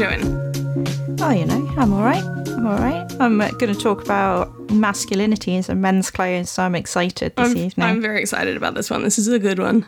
[0.00, 1.18] doing?
[1.20, 2.24] Oh, you know, I'm all right.
[2.24, 3.06] I'm all right.
[3.20, 7.56] I'm uh, going to talk about masculinities and men's clothes, so I'm excited this I'm,
[7.58, 7.86] evening.
[7.86, 9.02] I'm very excited about this one.
[9.02, 9.86] This is a good one.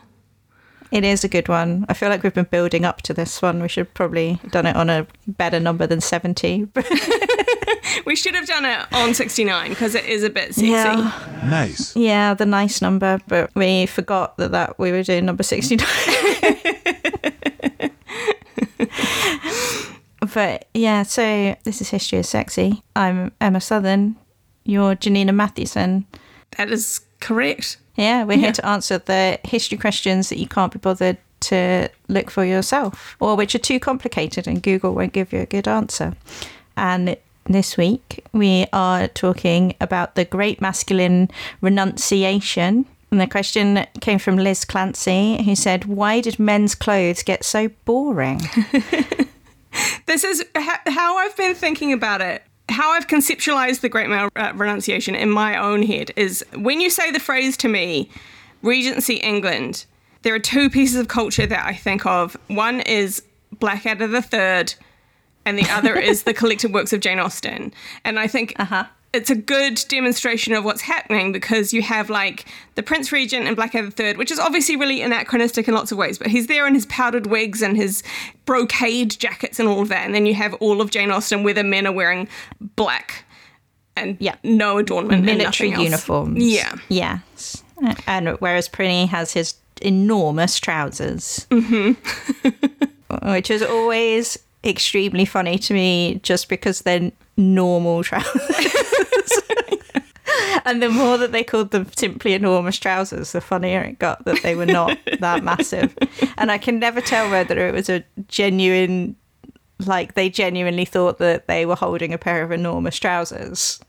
[0.91, 1.87] It is a good one.
[1.89, 3.63] I feel like we've been building up to this one.
[3.63, 6.69] We should probably done it on a better number than 70.
[8.07, 10.69] We should have done it on 69 because it is a bit sexy.
[10.69, 11.13] yeah.
[11.45, 11.95] Nice.
[11.95, 15.87] Yeah, the nice number, but we forgot that, that we were doing number 69.
[20.35, 22.83] but yeah, so this is History is Sexy.
[22.97, 24.17] I'm Emma Southern.
[24.65, 26.07] You're Janina Mathewson.
[26.57, 27.79] That is correct.
[27.97, 28.39] Yeah, we're Yeah.
[28.45, 33.17] here to answer the history questions that you can't be bothered to look for yourself,
[33.21, 36.15] or which are too complicated and Google won't give you a good answer.
[36.77, 41.29] And this week we are talking about the great masculine
[41.61, 42.87] renunciation.
[43.11, 47.69] And the question came from Liz Clancy, who said, Why did men's clothes get so
[47.85, 48.41] boring?
[50.07, 52.43] This is ha- how I've been thinking about it.
[52.69, 56.91] How I've conceptualized the Great Male uh, Renunciation in my own head is when you
[56.91, 58.11] say the phrase to me,
[58.63, 59.87] Regency England,
[60.23, 62.37] there are two pieces of culture that I think of.
[62.49, 63.23] One is
[63.59, 64.75] Blackadder the Third,
[65.45, 67.73] and the other is the collected works of Jane Austen.
[68.05, 68.85] And I think Uh-huh.
[69.13, 72.47] It's a good demonstration of what's happening because you have like
[72.77, 76.19] the Prince Regent and Blackadder III, which is obviously really anachronistic in lots of ways,
[76.19, 78.03] but he's there in his powdered wigs and his
[78.47, 80.07] brocade jackets and all of that.
[80.07, 82.27] And then you have all of Jane Austen where the men are wearing
[82.77, 83.25] black
[83.97, 84.37] and Yeah.
[84.43, 85.25] no adornment.
[85.25, 86.43] Military uniforms.
[86.43, 86.75] Yeah.
[86.89, 87.63] Yes.
[88.07, 91.93] And whereas Prinny has his enormous trousers, mm-hmm.
[93.33, 98.41] which is always extremely funny to me just because they're normal trousers.
[100.65, 104.43] and the more that they called them simply enormous trousers, the funnier it got that
[104.43, 105.97] they were not that massive.
[106.37, 109.17] And I can never tell whether it was a genuine.
[109.85, 113.81] Like they genuinely thought that they were holding a pair of enormous trousers,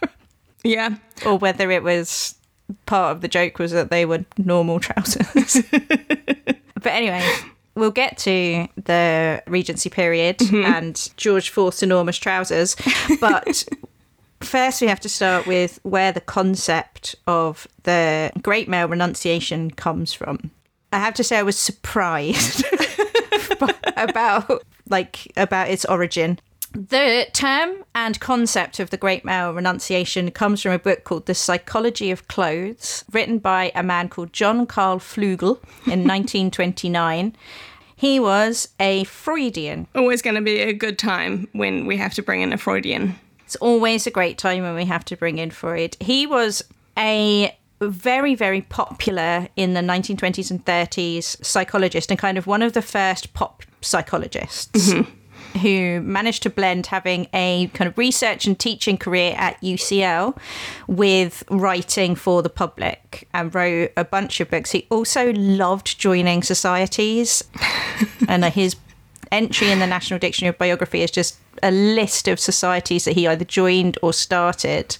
[0.64, 0.96] Yeah.
[1.24, 2.34] or whether it was
[2.86, 5.62] part of the joke was that they were normal trousers.
[5.70, 7.24] but anyway,
[7.76, 10.64] we'll get to the Regency period mm-hmm.
[10.64, 12.74] and George Fourth's enormous trousers.
[13.20, 13.64] But
[14.40, 20.12] first, we have to start with where the concept of the Great Male Renunciation comes
[20.12, 20.50] from.
[20.92, 22.64] I have to say, I was surprised
[23.96, 26.38] about like about its origin.
[26.72, 31.34] The term and concept of the Great Male Renunciation comes from a book called The
[31.34, 37.34] Psychology of Clothes, written by a man called John Carl Flugel in 1929.
[37.96, 39.88] He was a Freudian.
[39.94, 43.18] Always going to be a good time when we have to bring in a Freudian.
[43.48, 45.96] It's always a great time when we have to bring in Freud.
[46.00, 46.62] He was
[46.98, 52.74] a very, very popular in the 1920s and 30s psychologist and kind of one of
[52.74, 54.90] the first pop psychologists.
[54.90, 55.58] Mm-hmm.
[55.60, 60.36] Who managed to blend having a kind of research and teaching career at UCL
[60.86, 64.72] with writing for the public and wrote a bunch of books.
[64.72, 67.44] He also loved joining societies,
[68.28, 68.76] and his
[69.32, 73.26] entry in the National Dictionary of Biography is just a list of societies that he
[73.26, 74.96] either joined or started,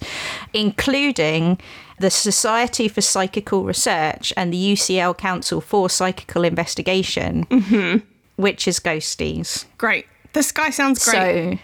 [0.53, 1.59] including
[1.99, 8.05] the Society for Psychical Research and the UCL Council for Psychical Investigation, mm-hmm.
[8.37, 9.65] which is ghosties.
[9.77, 10.05] Great.
[10.33, 11.53] This guy sounds great.
[11.53, 11.59] So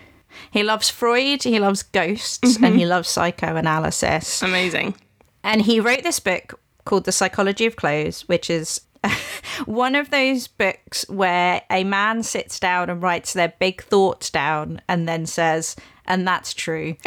[0.51, 2.77] he loves Freud, he loves ghosts, and mm-hmm.
[2.77, 4.41] he loves psychoanalysis.
[4.41, 4.95] Amazing.
[5.43, 8.81] And he wrote this book called The Psychology of Clothes, which is
[9.65, 14.81] one of those books where a man sits down and writes their big thoughts down
[14.87, 16.95] and then says, and that's true.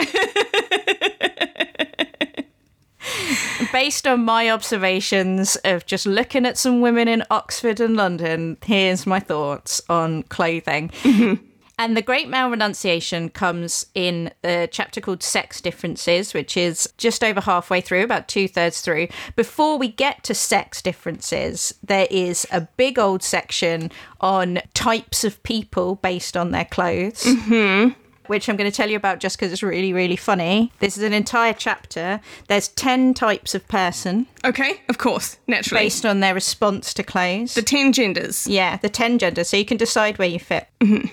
[3.72, 9.06] Based on my observations of just looking at some women in Oxford and London, here's
[9.06, 10.90] my thoughts on clothing.
[11.80, 17.22] And the Great Male Renunciation comes in a chapter called Sex Differences, which is just
[17.22, 19.06] over halfway through, about two thirds through.
[19.36, 25.40] Before we get to sex differences, there is a big old section on types of
[25.44, 27.22] people based on their clothes.
[27.22, 27.90] Mm-hmm.
[28.26, 30.70] Which I'm going to tell you about just because it's really, really funny.
[30.80, 32.20] This is an entire chapter.
[32.48, 35.84] There's 10 types of person Okay, of course, naturally.
[35.84, 37.54] based on their response to clothes.
[37.54, 38.46] the 10 genders.
[38.46, 40.66] Yeah, the 10 genders, so you can decide where you fit.
[40.80, 41.06] Mm-hmm.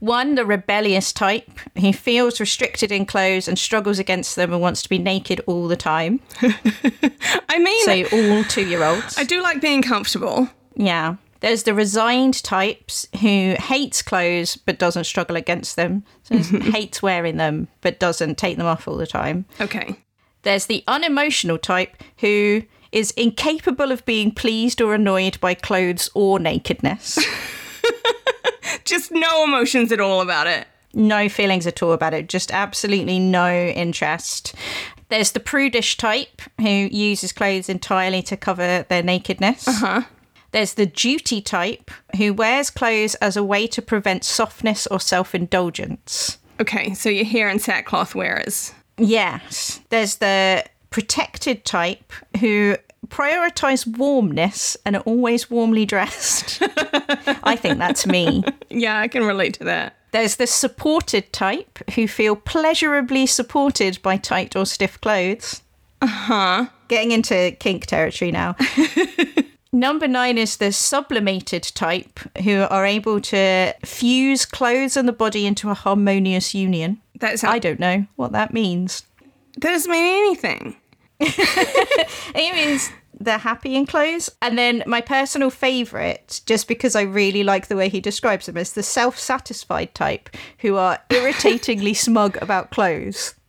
[0.00, 1.50] One, the rebellious type.
[1.74, 5.68] He feels restricted in clothes and struggles against them and wants to be naked all
[5.68, 6.20] the time.
[7.48, 9.16] I mean, So, all two year olds.
[9.18, 10.48] I do like being comfortable.
[10.76, 11.16] Yeah.
[11.40, 16.04] There's the resigned types who hates clothes but doesn't struggle against them.
[16.22, 19.44] So hates wearing them but doesn't take them off all the time.
[19.60, 19.96] Okay.
[20.42, 22.62] There's the unemotional type who
[22.92, 27.18] is incapable of being pleased or annoyed by clothes or nakedness.
[28.84, 30.66] Just no emotions at all about it.
[30.92, 34.54] no feelings at all about it, just absolutely no interest.
[35.08, 39.66] There's the prudish type who uses clothes entirely to cover their nakedness.
[39.68, 40.02] Uh-huh.
[40.52, 45.34] There's the duty type who wears clothes as a way to prevent softness or self
[45.34, 46.38] indulgence.
[46.60, 48.72] Okay, so you're here in sackcloth wearers.
[48.96, 49.80] Yes.
[49.88, 52.76] There's the protected type who
[53.08, 56.58] prioritize warmness and are always warmly dressed.
[57.42, 58.44] I think that's me.
[58.70, 59.96] Yeah, I can relate to that.
[60.12, 65.62] There's the supported type who feel pleasurably supported by tight or stiff clothes.
[66.00, 66.66] Uh huh.
[66.88, 68.56] Getting into kink territory now.
[69.72, 75.46] Number nine is the sublimated type who are able to fuse clothes and the body
[75.46, 77.00] into a harmonious union.
[77.18, 79.02] That's I don't know what that means.
[79.54, 80.76] That doesn't mean anything.
[82.34, 84.30] Means they're happy in clothes.
[84.42, 88.56] And then my personal favourite, just because I really like the way he describes them,
[88.56, 93.34] is the self satisfied type who are irritatingly smug about clothes.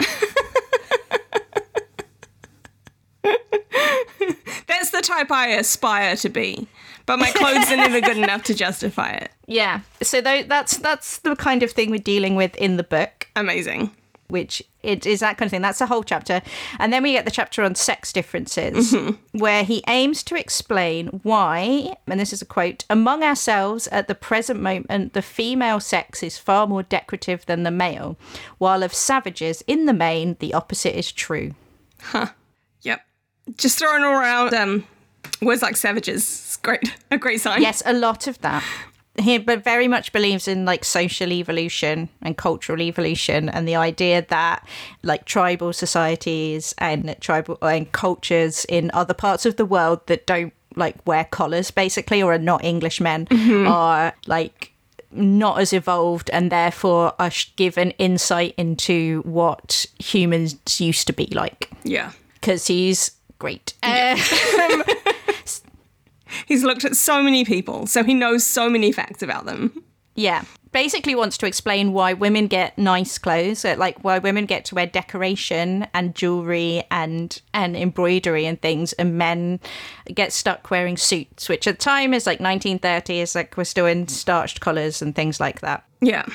[4.68, 6.68] That's the type I aspire to be.
[7.06, 9.32] But my clothes are never good enough to justify it.
[9.46, 9.82] Yeah.
[10.02, 13.28] So that's that's the kind of thing we're dealing with in the book.
[13.36, 13.92] Amazing.
[14.28, 15.62] Which it is that kind of thing.
[15.62, 16.42] That's a whole chapter.
[16.80, 18.96] And then we get the chapter on sex differences,
[19.32, 24.16] where he aims to explain why, and this is a quote, among ourselves at the
[24.16, 28.18] present moment, the female sex is far more decorative than the male,
[28.58, 31.54] while of savages, in the main, the opposite is true.
[32.02, 32.28] Huh.
[32.82, 33.02] Yep.
[33.58, 34.86] Just throwing around um,
[35.42, 36.22] words like savages.
[36.24, 36.96] It's great.
[37.12, 37.62] A great sign.
[37.62, 38.64] Yes, a lot of that.
[39.18, 44.26] He but very much believes in like social evolution and cultural evolution and the idea
[44.30, 44.68] that
[45.04, 50.54] like tribal societies and tribal and cultures in other parts of the world that don't
[50.76, 53.26] like wear collars basically or are not English men
[53.66, 54.74] are like
[55.12, 61.70] not as evolved and therefore are given insight into what humans used to be like
[61.86, 62.12] Yeah.
[62.34, 63.74] because he's great.
[63.84, 64.18] Um,
[66.46, 69.84] He's looked at so many people, so he knows so many facts about them.
[70.16, 70.44] Yeah.
[70.72, 74.76] Basically wants to explain why women get nice clothes, uh, like why women get to
[74.76, 79.60] wear decoration and jewelry and and embroidery and things and men
[80.14, 84.08] get stuck wearing suits, which at the time is like 1930s, like we're still in
[84.08, 85.86] starched collars and things like that.
[86.02, 86.26] Yeah.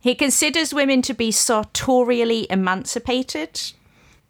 [0.00, 3.60] He considers women to be sartorially emancipated,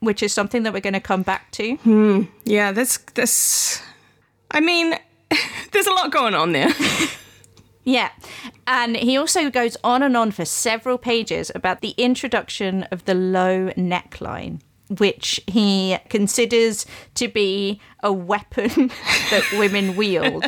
[0.00, 1.78] which is something that we're going to come back to.
[2.44, 3.80] Yeah, that's that's
[4.50, 4.94] I mean,
[5.72, 6.72] there's a lot going on there.
[7.82, 8.10] Yeah.
[8.66, 13.14] And he also goes on and on for several pages about the introduction of the
[13.14, 14.60] low neckline,
[14.98, 18.70] which he considers to be a weapon
[19.30, 20.44] that women wield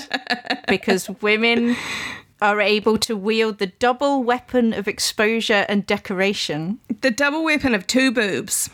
[0.69, 1.75] because women
[2.43, 6.79] are able to wield the double weapon of exposure and decoration.
[7.01, 8.69] the double weapon of two boobs.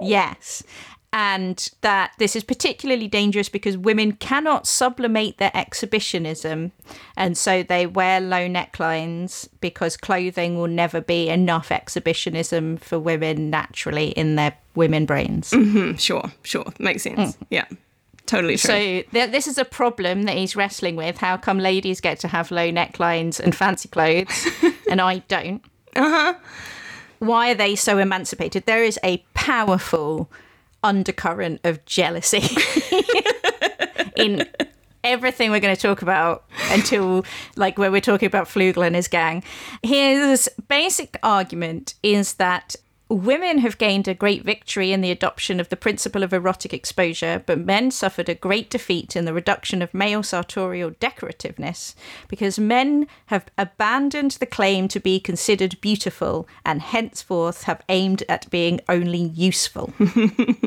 [0.00, 0.64] Yes.
[1.12, 6.72] And that this is particularly dangerous because women cannot sublimate their exhibitionism.
[7.16, 13.50] And so they wear low necklines because clothing will never be enough exhibitionism for women
[13.50, 15.50] naturally in their women brains.
[15.50, 16.64] Hmm, sure, sure.
[16.78, 17.36] Makes sense.
[17.50, 17.66] Yeah.
[18.26, 18.68] Totally true.
[18.68, 18.74] So
[19.12, 21.18] th- this is a problem that he's wrestling with.
[21.18, 24.46] How come ladies get to have low necklines and fancy clothes
[24.90, 25.62] and I don't?
[25.94, 26.34] Uh-huh.
[27.18, 28.64] Why are they so emancipated?
[28.66, 30.30] There is a powerful
[30.82, 32.42] undercurrent of jealousy
[34.16, 34.48] in
[35.04, 37.24] everything we're going to talk about until
[37.56, 39.42] like where we're talking about Flugel and his gang.
[39.82, 42.76] His basic argument is that
[43.12, 47.42] women have gained a great victory in the adoption of the principle of erotic exposure,
[47.44, 51.94] but men suffered a great defeat in the reduction of male sartorial decorativeness
[52.28, 58.50] because men have abandoned the claim to be considered beautiful and henceforth have aimed at
[58.50, 59.92] being only useful.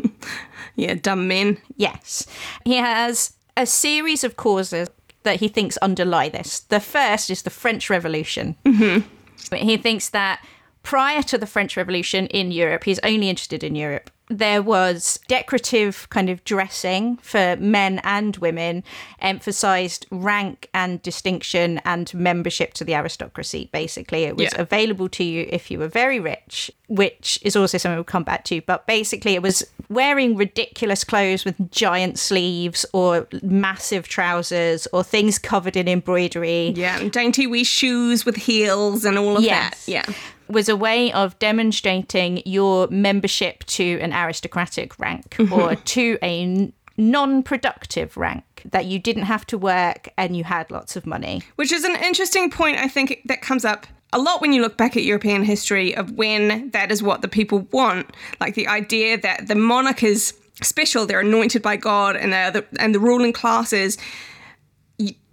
[0.75, 1.57] yeah, dumb men.
[1.75, 2.25] Yes.
[2.63, 4.89] He has a series of causes
[5.23, 6.61] that he thinks underlie this.
[6.61, 8.55] The first is the French Revolution.
[8.65, 9.55] Mm-hmm.
[9.55, 10.43] He thinks that
[10.85, 14.09] prior to the French Revolution in Europe, he's only interested in Europe.
[14.27, 18.83] There was decorative kind of dressing for men and women,
[19.19, 23.69] emphasized rank and distinction and membership to the aristocracy.
[23.71, 24.61] Basically, it was Yeah.
[24.61, 28.45] available to you if you were very rich, which is also something we'll come back
[28.45, 28.61] to.
[28.61, 35.37] But basically, it was wearing ridiculous clothes with giant sleeves or massive trousers or things
[35.37, 36.73] covered in embroidery.
[36.75, 39.85] Yeah, dainty wee shoes with heels and all of Yes.
[39.85, 39.91] that.
[39.91, 40.05] Yeah.
[40.47, 45.53] Was a way of demonstrating your membership to an aristocratic rank mm-hmm.
[45.53, 50.71] or to a non productive rank, that you didn't have to work and you had
[50.71, 51.41] lots of money.
[51.55, 54.77] Which is an interesting point, I think, that comes up a lot when you look
[54.77, 58.15] back at European history of when that is what the people want.
[58.39, 62.65] Like the idea that the monarch is special, they're anointed by God, and they're the,
[62.79, 63.97] and the ruling classes.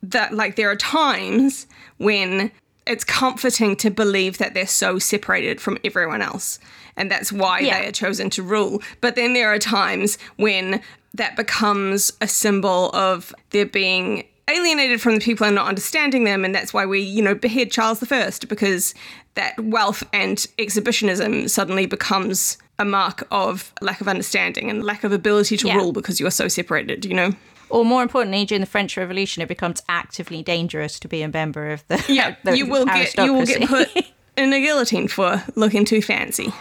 [0.03, 2.51] That like there are times when
[2.87, 6.59] it's comforting to believe that they're so separated from everyone else,
[6.97, 7.81] and that's why Yeah.
[7.81, 8.83] they are chosen to rule.
[9.01, 10.81] But then there are times when
[11.15, 16.45] that becomes a symbol of their being alienated from the people and not understanding them
[16.45, 18.93] and that's why we you know behead charles I because
[19.35, 25.13] that wealth and exhibitionism suddenly becomes a mark of lack of understanding and lack of
[25.13, 25.77] ability to Yeah.
[25.77, 27.33] rule because you are so separated you know
[27.73, 31.71] Or more importantly, during the French Revolution, it becomes actively dangerous to be a member
[31.71, 33.89] of the yeah the you will get you will get put
[34.37, 36.53] in a guillotine for looking too fancy.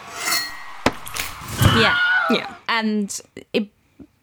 [1.75, 1.97] Yeah.
[2.29, 2.55] yeah.
[2.69, 3.19] And
[3.51, 3.67] it,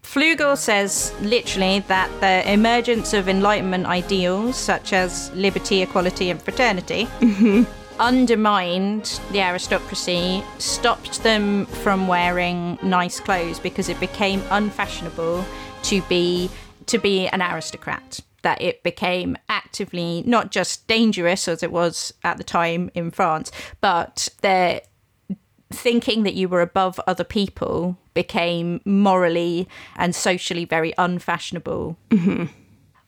[0.03, 7.05] Flugel says literally that the emergence of Enlightenment ideals such as liberty, equality, and fraternity
[7.21, 7.65] mm-hmm.
[8.01, 15.45] undermined the aristocracy, stopped them from wearing nice clothes because it became unfashionable
[15.83, 16.51] to be
[16.89, 18.21] to be an aristocrat.
[18.43, 23.51] That it became actively not just dangerous as it was at the time in France,
[23.81, 24.81] but the
[25.71, 31.97] thinking that you were above other people became morally and socially very unfashionable.
[32.11, 32.45] Mm-hmm.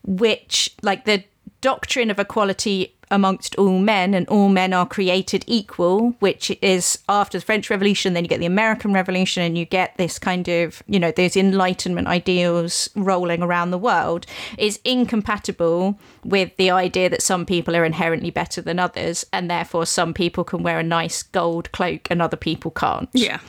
[0.03, 1.23] Which, like the
[1.61, 7.37] doctrine of equality amongst all men and all men are created equal, which is after
[7.37, 10.81] the French Revolution, then you get the American Revolution and you get this kind of,
[10.87, 14.25] you know, those Enlightenment ideals rolling around the world,
[14.57, 19.85] is incompatible with the idea that some people are inherently better than others and therefore
[19.85, 23.09] some people can wear a nice gold cloak and other people can't.
[23.13, 23.39] Yeah.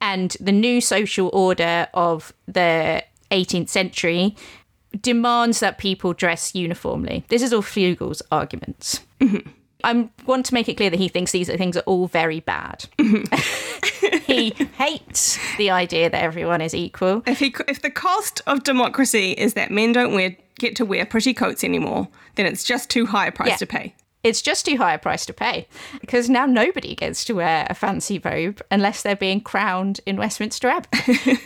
[0.00, 4.36] And the new social order of the 18th century
[5.00, 7.24] demands that people dress uniformly.
[7.28, 9.00] This is all Flugel's arguments.
[9.20, 9.48] Mm-hmm.
[9.84, 12.86] I want to make it clear that he thinks these things are all very bad.
[12.98, 14.16] Mm-hmm.
[14.32, 17.22] he hates the idea that everyone is equal.
[17.26, 21.04] if he if the cost of democracy is that men don't wear get to wear
[21.06, 23.56] pretty coats anymore then it's just too high a price Yeah.
[23.56, 25.68] to pay It's just too high a price to pay
[26.00, 30.68] because now nobody gets to wear a fancy robe unless they're being crowned in Westminster
[30.68, 31.38] Abbey.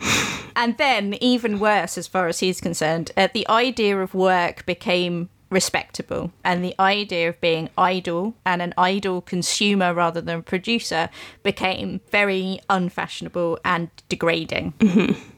[0.56, 5.28] and then, even worse, as far as he's concerned, uh, the idea of work became
[5.50, 6.32] respectable.
[6.44, 11.08] And the idea of being idle and an idle consumer rather than producer
[11.42, 14.74] became very unfashionable and degrading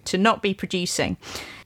[0.04, 1.16] to not be producing.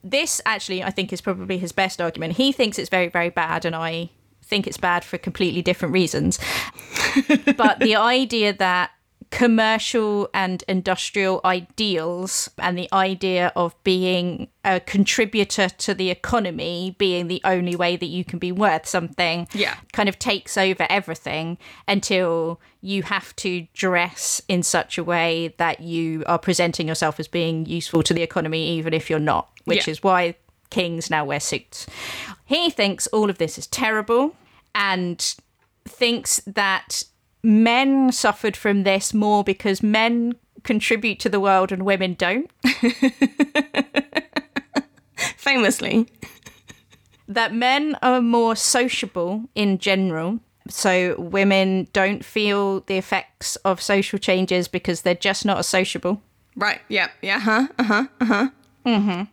[0.03, 2.35] This actually i think is probably his best argument.
[2.35, 4.11] He thinks it's very very bad and i
[4.43, 6.39] think it's bad for completely different reasons.
[7.57, 8.91] But the idea that
[9.33, 17.29] commercial and industrial ideals and the idea of being a contributor to the economy being
[17.29, 19.77] the only way that you can be worth something Yeah.
[19.95, 21.57] kind of takes over everything
[21.89, 27.27] until you have to dress in such a way that you are presenting yourself as
[27.27, 29.93] being useful to the economy even if you're not which Yeah.
[29.93, 30.35] is why
[30.69, 31.87] kings now wear suits
[32.45, 34.37] he thinks all of this is terrible
[34.75, 35.35] and
[35.89, 37.05] thinks that
[37.43, 42.51] men suffered from this more because men contribute to the world and women don't.
[45.37, 46.09] famously
[47.29, 50.41] that men are more sociable in general.
[50.69, 56.21] So women don't feel the effects of social changes because they're just not as sociable.
[56.57, 58.49] right yeah yeah huh uh-huh Uh
[58.87, 59.29] Mhm.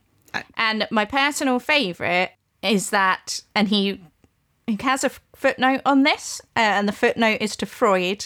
[0.56, 4.00] And my personal favourite is that, and he,
[4.70, 8.26] he has a footnote on this, uh, and the footnote is to Freud.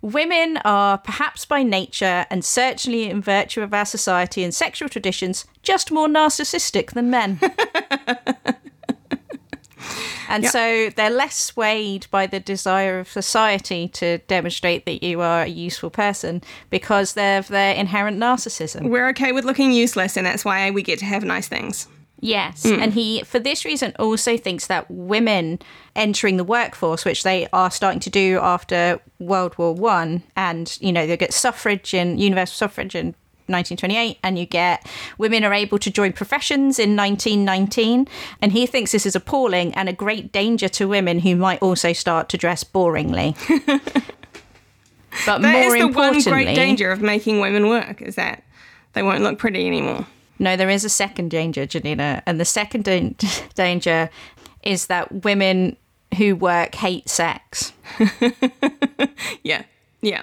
[0.00, 5.44] Women are, perhaps by nature and certainly in virtue of our society and sexual traditions,
[5.62, 7.38] just more narcissistic than men.
[10.28, 15.42] and so they're less swayed by the desire of society to demonstrate that you are
[15.42, 18.88] a useful person because of their inherent narcissism.
[18.88, 21.86] we're okay with looking useless and that's why we get to have nice things
[22.24, 22.80] Yes, hmm.
[22.80, 25.58] and he, for this reason, also thinks that women
[25.96, 30.92] entering the workforce, which they are starting to do after World War One, and you
[30.92, 33.06] know they get suffrage and universal suffrage in
[33.48, 34.86] 1928, and you get
[35.18, 38.06] women are able to join professions in 1919,
[38.40, 41.92] and he thinks this is appalling and a great danger to women who might also
[41.92, 43.34] start to dress boringly.
[45.26, 48.44] but That is more the one great danger of making women work is that
[48.92, 50.06] they won't look pretty anymore
[50.42, 52.22] No, there is a second danger, Janina.
[52.26, 53.14] And the second dan-
[53.54, 54.10] danger
[54.64, 55.76] is that women
[56.18, 57.72] who work hate sex.
[59.44, 59.62] Yeah.
[60.00, 60.22] Yeah.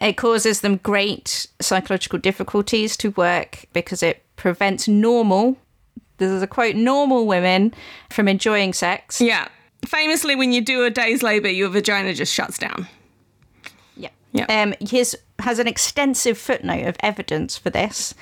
[0.00, 5.56] It causes them great psychological difficulties to work because it prevents normal,
[6.18, 7.74] this is a quote, normal women
[8.10, 9.20] from enjoying sex.
[9.20, 9.48] Yeah.
[9.86, 12.88] Famously, when you do a day's labor, your vagina just shuts down.
[13.96, 14.10] Yeah.
[14.32, 14.46] Yeah.
[14.48, 18.14] Um, his has an extensive footnote of evidence for this,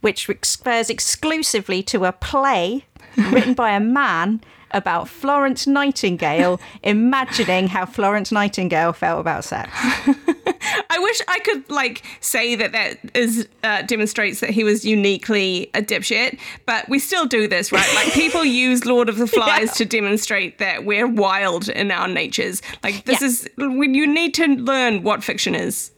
[0.00, 2.84] which refers exclusively to a play
[3.16, 4.40] written by a man
[4.72, 9.68] about Florence Nightingale imagining how Florence Nightingale felt about sex.
[9.76, 15.70] I wish I could like say that that is uh, demonstrates that he was uniquely
[15.74, 17.92] a dipshit, but we still do this, right?
[17.96, 19.72] Like people use Lord of the Flies Yeah.
[19.72, 22.62] to demonstrate that we're wild in our natures.
[22.84, 23.26] Like this Yeah.
[23.26, 25.90] is when you need to learn what fiction is.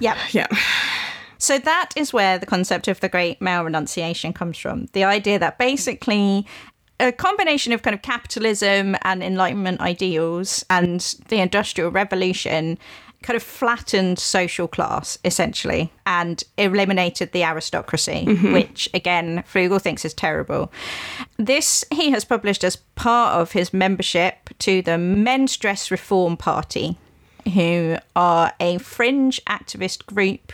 [0.00, 0.16] Yep.
[0.30, 0.46] Yeah.
[1.38, 4.86] So that is where the concept of the great male renunciation comes from.
[4.92, 6.46] The idea that basically
[7.00, 12.78] a combination of kind of capitalism and enlightenment ideals and the industrial revolution
[13.22, 18.52] kind of flattened social class essentially and eliminated the aristocracy mm-hmm.
[18.52, 20.72] which again Flugel thinks is terrible
[21.36, 26.96] this he has published as part of his membership to the men's dress reform party
[27.54, 30.52] who are a fringe activist group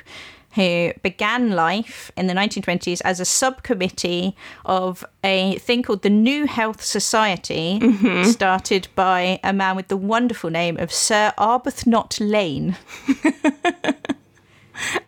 [0.55, 6.47] who began life in the 1920s as a subcommittee of a thing called the New
[6.47, 7.81] Health Society,
[8.25, 12.77] started by a man with the wonderful name of Sir Arbuthnot Lane.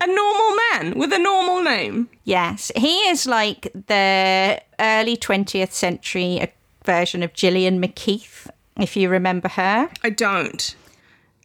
[0.01, 2.09] A normal man with a normal name.
[2.23, 6.47] Yes, he is like the early 20th century uh,
[6.85, 8.49] version of Gillian McKeith,
[8.79, 9.91] if you remember her.
[10.05, 10.77] I don't.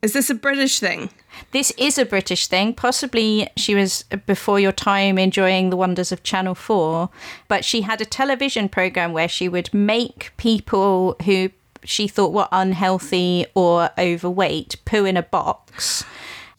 [0.03, 1.09] Is this a British thing?
[1.51, 2.73] This is a British thing.
[2.73, 7.09] Possibly she was uh, before your time enjoying the wonders of Channel 4,
[7.47, 11.49] but she had a television program where she would make people who
[11.83, 16.03] she thought were unhealthy or overweight poo in a box.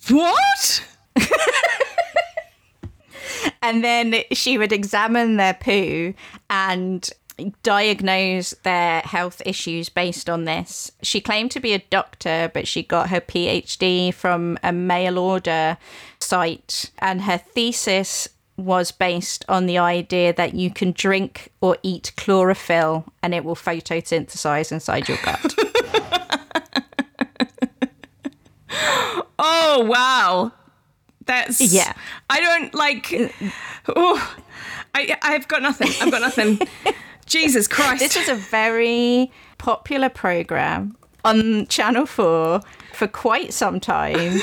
[0.08, 0.84] What?
[3.62, 6.14] And then she would examine their poo
[6.50, 7.08] and
[7.62, 10.92] diagnose their health issues based on this.
[11.02, 15.78] She claimed to be a doctor, but she got her PhD from a mail order
[16.20, 22.12] site, and her thesis was based on the idea that you can drink or eat
[22.16, 25.54] chlorophyll and it will photosynthesize inside your gut.
[29.44, 30.52] Oh wow.
[31.26, 31.92] That's Yeah.
[32.30, 33.12] I don't like
[33.88, 34.34] oh
[34.94, 35.88] I I've got nothing.
[36.00, 36.60] I've got nothing.
[37.32, 38.00] Jesus Christ.
[38.00, 42.60] this was a very popular program on Channel 4
[42.92, 44.38] for quite some time.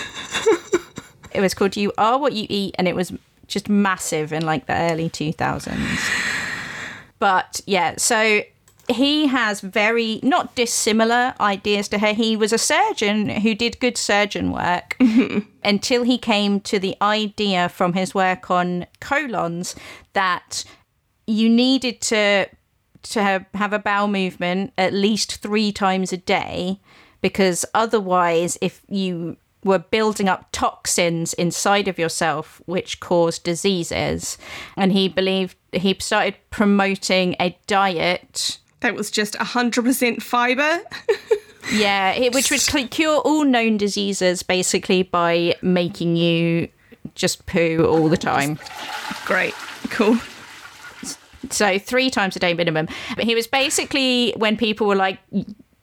[1.31, 3.13] it was called You Are What You Eat, and it was
[3.45, 5.99] just massive in like the early 2000s.
[7.19, 8.41] But yeah, so
[8.89, 12.13] he has very not dissimilar ideas to her.
[12.13, 14.97] He was a surgeon who did good surgeon work
[15.63, 19.75] until he came to the idea from his work on colons
[20.13, 20.63] that
[21.27, 22.47] you needed to
[23.03, 26.79] to have, have a bowel movement at least three times a day
[27.21, 34.37] because otherwise if you were building up toxins inside of yourself which caused diseases
[34.77, 40.79] and he believed he started promoting a diet that was just 100% fiber.
[41.73, 46.69] yeah it, which would cure all known diseases basically by making you
[47.15, 48.57] just poo all the time
[49.25, 49.53] Great.
[49.91, 50.17] Cool.
[51.49, 52.87] So three times a day minimum.
[53.15, 55.19] But he was basically when people were like,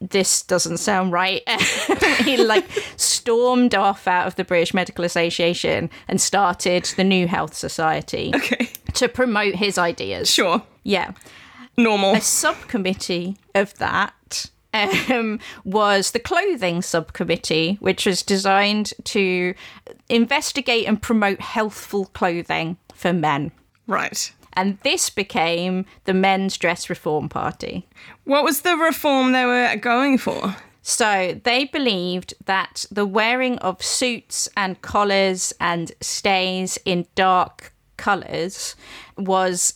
[0.01, 1.43] "This doesn't sound right,"
[2.25, 7.55] he like stormed off out of the British Medical Association and started the New Health
[7.55, 8.69] Society Okay.
[8.95, 10.31] to promote his ideas.
[10.31, 10.63] Sure.
[10.83, 11.13] Yeah,
[11.77, 12.15] Normal.
[12.15, 14.51] a subcommittee of that.
[14.75, 19.55] Um, was the clothing subcommittee, which was designed to
[20.11, 23.53] investigate and promote healthful clothing for men.
[23.87, 24.33] Right.
[24.57, 27.87] And this became the Men's Dress Reform Party.
[28.25, 30.57] What was the reform they were going for?
[30.83, 38.77] So they believed that the wearing of suits and collars and stays in dark colours
[39.19, 39.75] was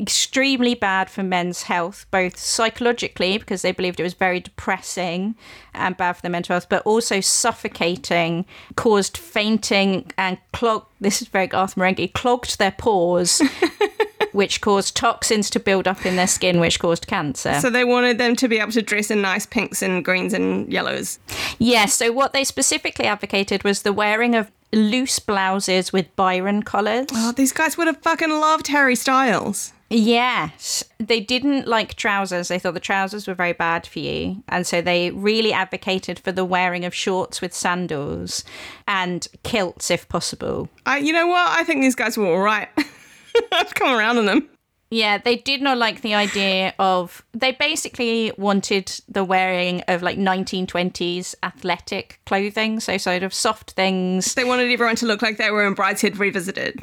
[0.00, 5.34] extremely bad for men's health, both psychologically, because they believed it was very depressing
[5.74, 11.28] and bad for their mental health, but also suffocating, caused fainting and clogged, this is
[11.28, 13.42] very Garth Marenghi, clogged their pores,
[14.32, 17.54] which caused toxins to build up in their skin, which caused cancer.
[17.60, 20.72] So they wanted them to be able to dress in nice pinks and greens and
[20.72, 21.18] yellows.
[21.58, 27.08] Yes, so what they specifically advocated was the wearing of loose blouses with Byron collars.
[27.12, 29.72] Oh, these guys would have fucking loved Harry Styles.
[29.92, 32.46] Yes, they didn't like trousers.
[32.46, 34.42] They thought the trousers were very bad for you.
[34.48, 38.44] And so they really advocated for the wearing of shorts with sandals
[38.86, 40.68] and kilts if possible.
[40.86, 41.48] I, you know what?
[41.48, 42.68] I think these guys were all right.
[43.52, 44.48] I've come around on them.
[44.92, 47.24] Yeah, they did not like the idea of.
[47.32, 54.34] They basically wanted the wearing of like 1920s athletic clothing, so sort of soft things.
[54.34, 56.80] They wanted everyone to look like they were in Brideshead Revisited.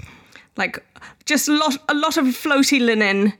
[0.57, 0.83] Like,
[1.25, 3.33] just a lot, a lot of floaty linen,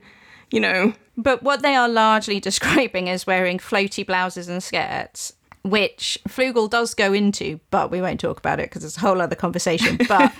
[0.50, 0.92] you know.
[1.16, 6.94] But what they are largely describing is wearing floaty blouses and skirts, which Flugel does
[6.94, 9.98] go into, but we won't talk about it because it's a whole other conversation.
[10.08, 10.32] But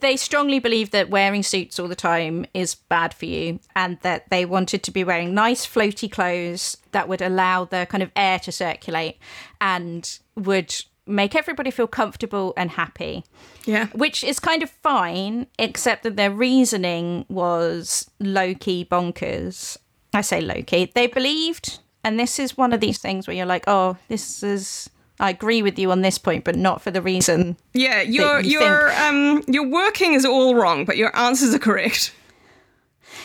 [0.00, 4.30] they strongly believe that wearing suits all the time is bad for you and that
[4.30, 8.38] they wanted to be wearing nice floaty clothes that would allow the kind of air
[8.40, 9.18] to circulate
[9.60, 10.72] and would
[11.06, 13.24] make everybody feel comfortable and happy.
[13.64, 13.86] Yeah.
[13.88, 19.76] Which is kind of fine, except that their reasoning was low key bonkers.
[20.14, 20.90] I say low key.
[20.94, 24.88] They believed, and this is one of these things where you're like, oh, this is.
[25.20, 27.56] I agree with you on this point, but not for the reason.
[27.74, 32.12] Yeah, your you your um your working is all wrong, but your answers are correct.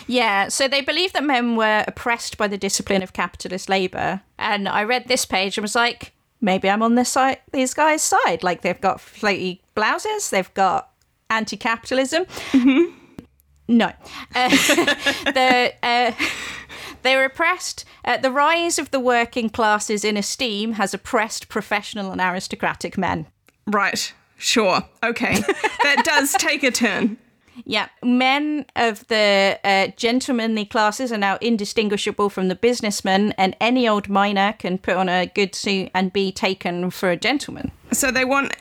[0.05, 4.21] Yeah, so they believed that men were oppressed by the discipline of capitalist labour.
[4.37, 8.01] And I read this page and was like, maybe I'm on this side, these guys'
[8.01, 8.43] side.
[8.43, 10.91] Like they've got floaty blouses, they've got
[11.29, 12.25] anti-capitalism.
[13.69, 13.87] No,
[14.35, 16.11] uh, the uh,
[17.03, 17.85] they were oppressed.
[18.05, 23.27] Uh, the rise of the working classes in esteem has oppressed professional and aristocratic men.
[23.65, 24.13] Right.
[24.37, 24.83] Sure.
[25.03, 25.41] Okay.
[25.83, 27.17] that does take a turn.
[27.65, 33.87] Yeah, men of the uh, gentlemanly classes are now indistinguishable from the businessmen, and any
[33.87, 37.71] old miner can put on a good suit and be taken for a gentleman.
[37.91, 38.53] So they want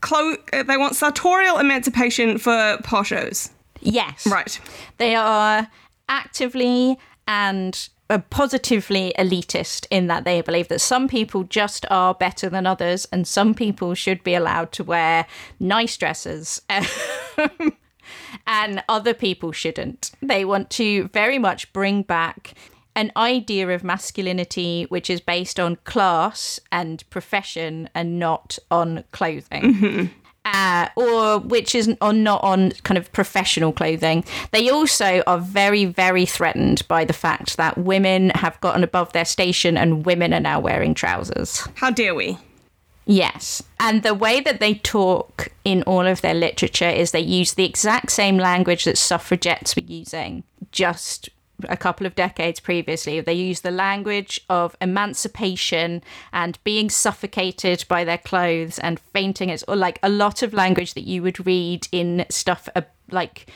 [0.00, 3.50] clo- uh, they want sartorial emancipation for poshos.
[3.80, 4.26] Yes.
[4.26, 4.60] Right.
[4.98, 5.68] They are
[6.08, 12.48] actively and uh, positively elitist in that they believe that some people just are better
[12.48, 15.26] than others and some people should be allowed to wear
[15.58, 16.60] nice dresses.
[18.46, 20.12] and other people shouldn't.
[20.20, 22.54] They want to very much bring back
[22.96, 30.10] an idea of masculinity which is based on class and profession and not on clothing.
[30.46, 34.22] Uh, or which is on not on kind of professional clothing.
[34.50, 39.24] They also are very, very threatened by the fact that women have gotten above their
[39.24, 41.66] station and women are now wearing trousers.
[41.76, 42.36] How dare we?
[43.06, 43.62] Yes.
[43.78, 47.64] And the way that they talk in all of their literature is they use the
[47.64, 51.28] exact same language that suffragettes were using just
[51.68, 53.20] a couple of decades previously.
[53.20, 59.50] They use the language of emancipation and being suffocated by their clothes and fainting.
[59.50, 63.46] It's like a lot of language that you would read in stuff uh, like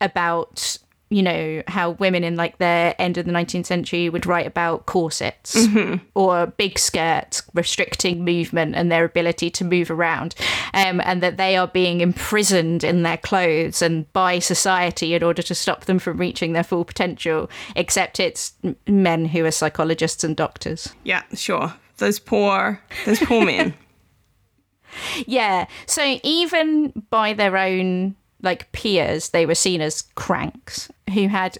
[0.00, 0.78] about
[1.10, 4.86] you know how women in like the end of the 19th century would write about
[4.86, 5.66] corsets
[6.14, 10.34] or big skirts restricting movement and their ability to move around
[10.72, 15.42] um, and that they are being imprisoned in their clothes and by society in order
[15.42, 18.54] to stop them from reaching their full potential except it's
[18.86, 21.74] men who are psychologists and doctors Yeah, sure.
[21.98, 23.74] Those poor, those poor men.
[25.26, 31.58] yeah so even by their own like peers they were seen as cranks who had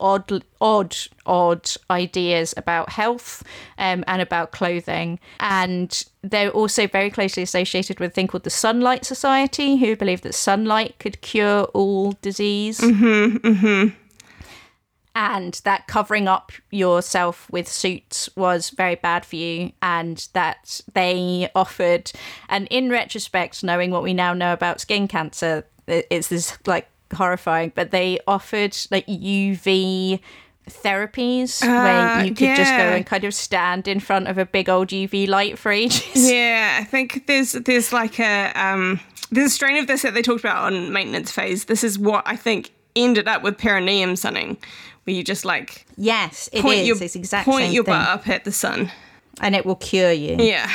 [0.00, 3.42] odd odd odd ideas about health
[3.78, 5.20] um, and about clothing.
[5.40, 10.24] And they're also very closely associated with a thing called the sunlight society who believed
[10.24, 12.80] that sunlight could cure all disease.
[15.14, 21.50] And that covering up yourself with suits was very bad for you and that they
[21.54, 22.10] offered
[22.48, 27.72] and in retrospect knowing what we now know about skin cancer it's this like horrifying
[27.74, 30.20] but they offered like uv
[30.70, 34.46] therapies Uh, where you could just go and kind of stand in front of a
[34.46, 39.48] big old uv light for ages Yeah, I think there's there's like a um there's
[39.48, 41.64] a strain of this that they talked about on maintenance phase.
[41.64, 44.58] This is what I think ended up with perineum sunning,
[45.04, 47.94] where you just like yes it point is your it's point your thing.
[47.94, 48.90] butt up at the sun.
[49.40, 50.70] and it will cure you Yeah.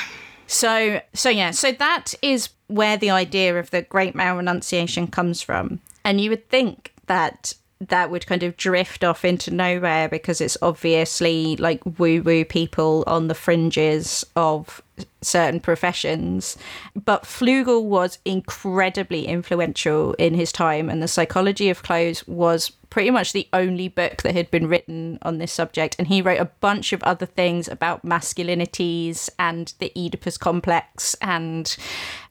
[0.49, 5.41] So, so yeah, so that is where the idea of the great male renunciation comes
[5.41, 5.81] from.
[6.07, 10.57] And you would think that that would kind of drift off into nowhere because it's
[10.61, 14.81] obviously like woo woo people on the fringes of
[15.21, 16.57] certain professions.
[16.95, 23.11] But Flugel was incredibly influential in his time, and the psychology of clothes was pretty
[23.11, 25.95] much the only book that had been written on this subject.
[25.99, 31.15] And he wrote a bunch of other things about masculinities and the Oedipus complex.
[31.21, 31.75] And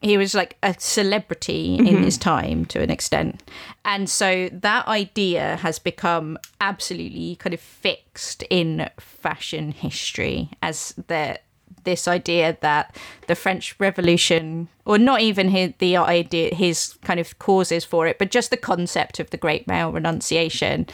[0.00, 2.04] he was like a celebrity in mm-hmm.
[2.04, 3.42] his time to an extent.
[3.84, 11.38] And so that idea has become absolutely kind of fixed in fashion history as the
[11.86, 12.94] this idea that
[13.26, 18.18] the French Revolution, or not even his, the idea, his kind of causes for it,
[18.18, 20.86] but just the concept of the Great Male Renunciation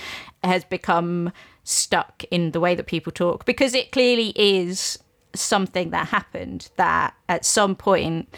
[0.44, 1.32] has become
[1.64, 4.98] stuck in the way that people talk because it clearly is
[5.34, 8.28] something that happened that at some point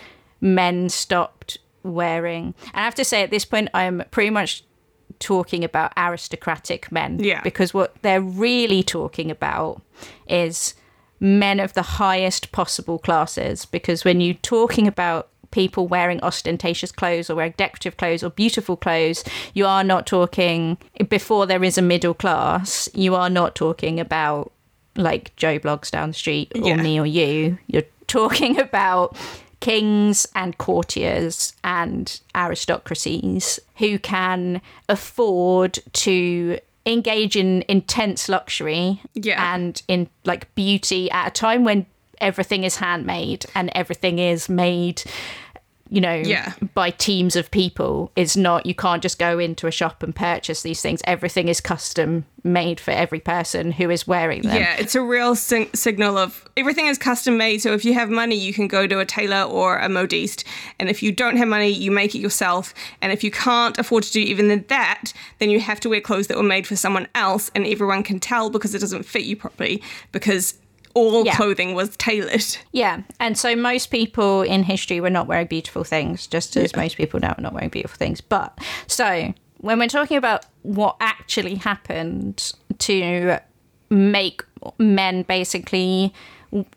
[0.40, 2.54] men stopped wearing.
[2.72, 4.64] And I have to say, at this point, I'm pretty much
[5.18, 7.18] talking about aristocratic men.
[7.18, 7.42] Yeah.
[7.42, 9.82] Because what they're really talking about
[10.28, 10.74] is
[11.24, 13.64] men of the highest possible classes.
[13.64, 18.76] Because when you're talking about people wearing ostentatious clothes or wearing decorative clothes or beautiful
[18.76, 20.76] clothes, you are not talking
[21.08, 24.52] before there is a middle class, you are not talking about
[24.96, 26.76] like Joe Bloggs down the street or Yeah.
[26.76, 27.58] me or you.
[27.66, 29.16] You're talking about
[29.60, 39.54] kings and courtiers and aristocracies who can afford to engage in intense luxury Yeah.
[39.54, 41.86] and in like beauty at a time when
[42.20, 45.02] everything is handmade and everything is made
[45.94, 46.52] you know Yeah.
[46.74, 50.62] by teams of people is not you can't just go into a shop and purchase
[50.62, 54.94] these things everything is custom made for every person who is wearing them Yeah, it's
[54.94, 57.62] a real sing- signal of everything is custom made.
[57.62, 60.44] So if you have money, you can go to a tailor or a modiste.
[60.78, 62.74] And if you don't have money, you make it yourself.
[63.00, 66.26] And if you can't afford to do even that, then you have to wear clothes
[66.26, 67.50] that were made for someone else.
[67.54, 70.54] And everyone can tell because it doesn't fit you properly because
[70.94, 71.34] all Yeah.
[71.36, 72.44] clothing was tailored.
[72.72, 76.96] Yeah, and so most people in history were not wearing beautiful things, just as most
[76.96, 78.20] people now are not wearing beautiful things.
[78.20, 83.38] But so when we're talking about what actually happened to
[83.90, 84.42] make
[84.78, 86.12] men basically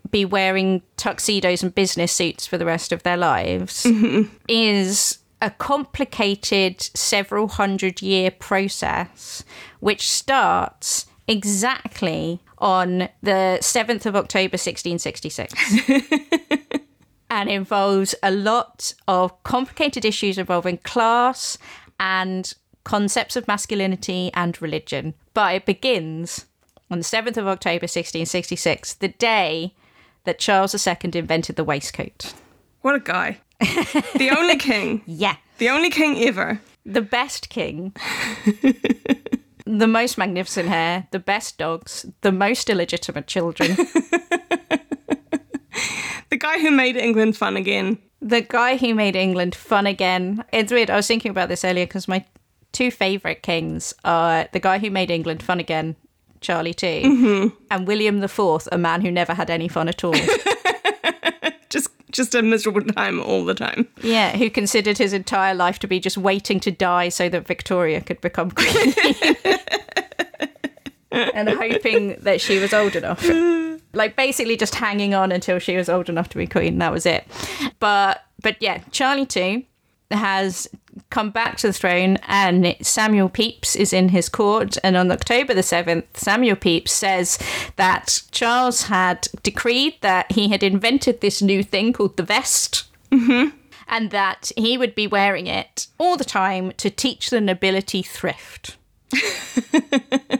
[0.10, 4.34] be wearing tuxedos and business suits for the rest of their lives, mm-hmm.
[4.47, 9.43] is a complicated several hundred year process
[9.80, 15.89] which starts exactly on the 7th of October 1666
[17.30, 21.58] and involves a lot of complicated issues involving class
[22.00, 25.13] and concepts of masculinity and religion.
[25.34, 26.46] But it begins
[26.89, 29.74] on the 7th of October 1666, the day
[30.24, 32.34] that Charles II invented the waistcoat.
[32.82, 33.39] What a guy.
[33.60, 35.02] the only king.
[35.06, 35.36] Yeah.
[35.58, 36.62] The only king ever.
[36.86, 37.93] the best king,
[39.67, 43.75] the most magnificent hair, the best dogs, the most illegitimate children,
[46.30, 47.99] The guy who made England fun again.
[48.21, 50.43] the guy who made England fun again.
[50.51, 50.89] It's weird.
[50.89, 52.25] I was thinking about this earlier because my
[52.73, 55.95] two favorite kings are the guy who made England fun again,
[56.41, 57.56] Charlie II, mm-hmm.
[57.71, 60.13] and William the Fourth, a man who never had any fun at all.
[62.12, 63.88] Just a miserable time all the time.
[64.02, 68.02] yeah, who considered his entire life to be just waiting to die so that Victoria
[68.02, 68.93] could become queen.
[71.12, 73.28] and hoping that she was old enough.
[73.93, 76.78] Like basically just hanging on until she was old enough to be queen.
[76.78, 77.26] That was it.
[77.80, 79.67] But but yeah, Charlie II
[80.12, 80.67] has
[81.10, 85.53] come back to the throne and Samuel Pepys is in his court and on October
[85.53, 87.39] the 7th Samuel Pepys says
[87.75, 93.55] that Charles had decreed that he had invented this new thing called the vest mm-hmm.
[93.88, 98.77] and that he would be wearing it all the time to teach the nobility thrift.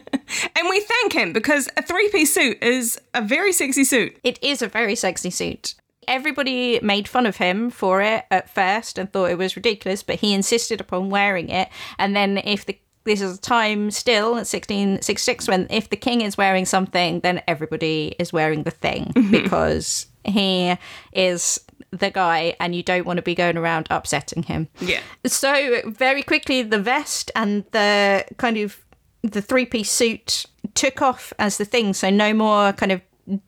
[0.56, 4.17] And we thank him because a three piece suit is a very sexy suit.
[4.24, 5.76] It is a very sexy suit.
[6.08, 10.15] Everybody made fun of him for it at first and thought it was ridiculous, but
[10.15, 11.70] he insisted upon wearing it.
[11.98, 16.22] And then, if the this is a time still at 1666 when if the king
[16.22, 19.32] is wearing something, then everybody is wearing the thing mhm.
[19.32, 20.76] because he
[21.13, 21.60] is
[21.91, 24.67] the guy and you don't want to be going around upsetting him.
[24.82, 25.00] Yeah.
[25.26, 28.84] So very quickly, the vest and the kind of
[29.24, 31.93] the three piece suit took off as the thing.
[31.93, 33.02] So no more kind of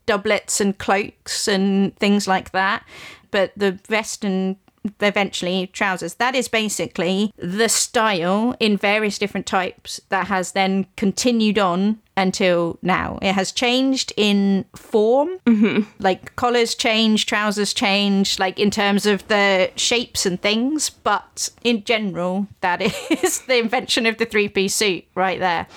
[0.06, 2.86] doublets and cloaks and things like that.
[3.32, 4.58] But the vest and
[5.02, 6.16] eventually trousers.
[6.16, 12.78] That is basically the style in various different types that has then continued on until
[12.82, 13.18] now.
[13.22, 15.90] It has changed in form, mm-hmm.
[16.00, 21.84] like collars change, trousers change, like in terms of the shapes and things, but in
[21.84, 22.82] general, that
[23.24, 25.68] is the invention of the three piece suit right there.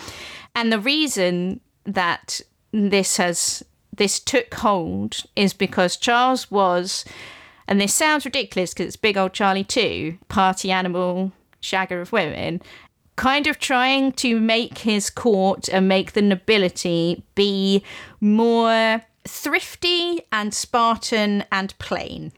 [0.55, 2.41] And the reason that
[2.73, 3.63] this has
[3.97, 7.05] this took hold is because Charles was
[7.69, 12.61] and this sounds ridiculous because it's big old Charlie II, party animal, shagger of women.
[13.17, 17.83] kind of trying to make his court and make the nobility be
[18.21, 22.33] more thrifty and Spartan and plain.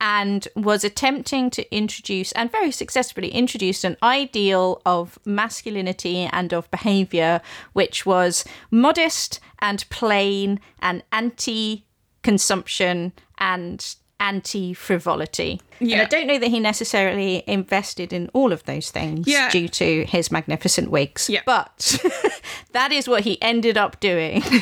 [0.00, 6.70] And was attempting to introduce, and very successfully introduced, an ideal of masculinity and of
[6.70, 7.40] behavior,
[7.72, 11.84] which was modest and plain and anti
[12.22, 15.60] consumption and anti frivolity.
[15.80, 16.02] And Yeah.
[16.02, 19.48] I don't know that he necessarily invested in all of those things Yeah.
[19.50, 21.30] due to his magnificent wigs.
[21.30, 21.40] Yeah.
[21.46, 21.98] But
[22.72, 24.42] that is what he ended up doing.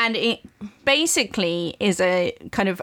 [0.00, 0.40] and it
[0.86, 2.80] basically is a kind of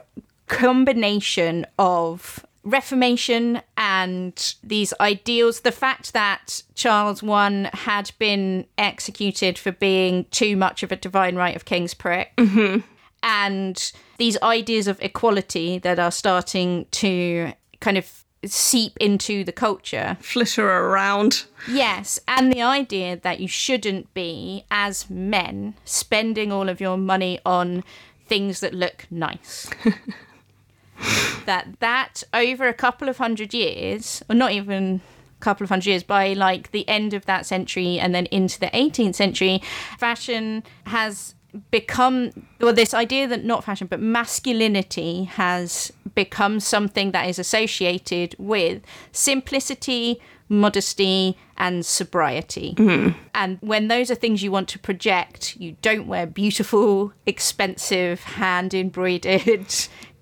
[0.48, 5.62] combination of reformation and these ideals.
[5.62, 11.36] The fact that charles i had been executed for being too much of a divine
[11.36, 12.36] right of king's prick.
[12.38, 12.82] Mm-hmm.
[13.24, 20.18] And these ideas of equality that are starting to kind of seep into the culture
[20.22, 21.46] Flitter around.
[21.68, 27.40] Yes, and the idea that you shouldn't be, as men, spending all of your money
[27.46, 27.84] on
[28.26, 29.70] things that look nice.
[31.46, 35.02] that that over a couple of hundred years, or not even
[35.40, 38.60] a couple of hundred years, by like the end of that century and then into
[38.60, 39.62] the 18th century,
[39.98, 41.36] fashion has
[41.72, 48.36] become well this idea that not fashion but masculinity has become something that is associated
[48.38, 48.82] with
[49.12, 52.74] simplicity modesty and sobriety.
[52.78, 53.20] Mm-hmm.
[53.36, 58.74] And when those are things you want to project you don't wear beautiful expensive hand
[58.74, 59.74] embroidered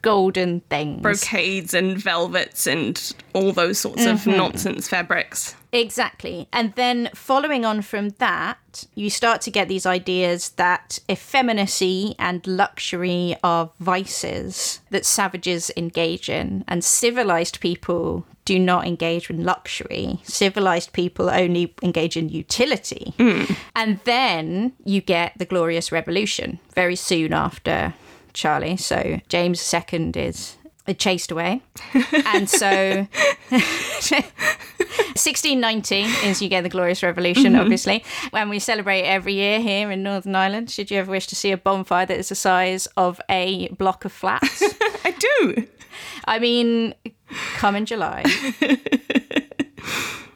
[0.05, 4.37] golden things Brocades and velvets and all those sorts of mm-hmm.
[4.37, 5.55] nonsense fabrics.
[5.71, 6.47] Exactly.
[6.53, 12.45] And then following on from that, you start to get these ideas that effeminacy and
[12.45, 20.19] luxury are vices that savages engage in, and civilized people do not engage in luxury.
[20.21, 23.15] Civilized people only engage in utility.
[23.17, 23.57] Mm.
[23.75, 27.95] And then you get the Glorious Revolution very soon after
[28.35, 28.77] Charlie.
[28.77, 31.61] So James II is uh, chased away.
[32.27, 33.07] and so
[33.49, 37.61] 1690 is you get the Glorious Revolution, mm-hmm.
[37.61, 40.69] obviously, when we celebrate every year here in Northern Ireland.
[40.69, 44.05] Should you ever wish to see a bonfire that is the size of a block
[44.05, 44.61] of flats?
[45.03, 45.67] I do.
[46.25, 46.93] I mean,
[47.55, 48.23] come in July.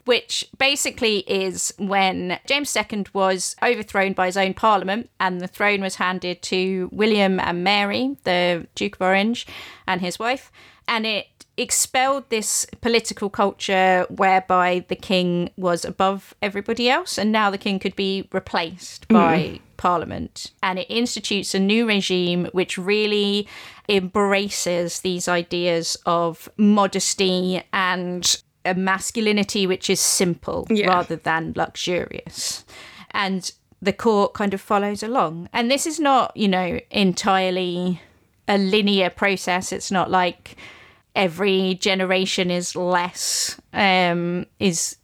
[0.10, 5.82] Which basically is when James II was overthrown by his own parliament and the throne
[5.82, 9.46] was handed to William and Mary, the Duke of Orange,
[9.88, 10.52] and his wife.
[10.88, 17.52] And it expelled this political culture whereby the king was above everybody else and now
[17.52, 19.14] the king could be replaced mm.
[19.14, 23.48] by parliament and it institutes a new regime which really
[23.90, 30.88] embraces these ideas of modesty and a masculinity which is simple Yeah.
[30.88, 32.66] rather than luxurious.
[33.12, 35.50] And the court kind of follows along.
[35.54, 38.02] And this is not you know entirely
[38.48, 39.72] a linear process.
[39.72, 40.56] It's not like
[41.16, 44.98] every generation is less um is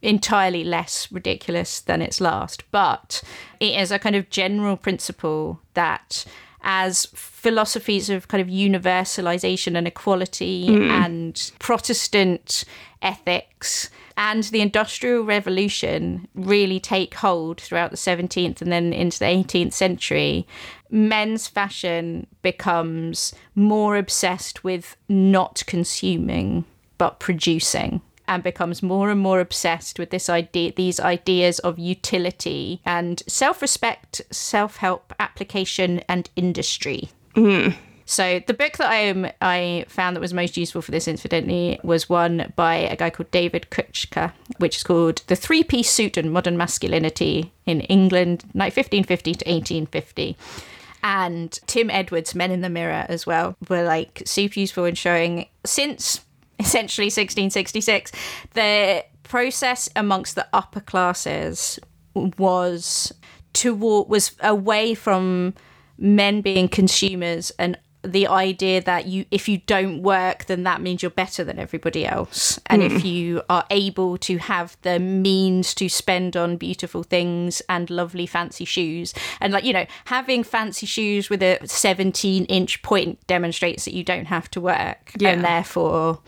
[0.00, 2.64] entirely less ridiculous than its last.
[2.72, 3.22] But
[3.60, 6.24] it is a kind of general principle that
[6.64, 12.64] as philosophies of kind of universalization and equality and protestant
[13.02, 19.24] ethics and the industrial revolution really take hold throughout the 17th and then into the
[19.24, 20.46] 18th century
[20.90, 26.64] men's fashion becomes more obsessed with not consuming
[26.98, 32.80] but producing and becomes more and more obsessed with this idea these ideas of utility
[32.84, 37.76] and self-respect self-help application and industry mm-hmm.
[38.12, 42.10] So the book that I I found that was most useful for this, incidentally, was
[42.10, 46.30] one by a guy called David Kuchta, which is called "The Three Piece Suit and
[46.30, 50.36] Modern Masculinity in England, like 1550 to 1850."
[51.02, 55.46] And Tim Edwards' Men in the Mirror as well were like super useful in showing
[55.64, 56.20] since
[56.58, 58.12] essentially 1666
[58.52, 61.80] the process amongst the upper classes
[62.36, 63.10] was
[63.54, 65.54] toward was away from
[65.96, 71.02] men being consumers and the idea that you if you don't work then that means
[71.02, 72.58] you're better than everybody else.
[72.66, 73.06] And if hmm.
[73.06, 78.64] you are able to have the means to spend on beautiful things and lovely fancy
[78.64, 79.14] shoes.
[79.40, 84.04] And like you know having fancy shoes with a 17 inch point demonstrates that you
[84.04, 85.30] don't have to work Yeah.
[85.30, 86.20] and therefore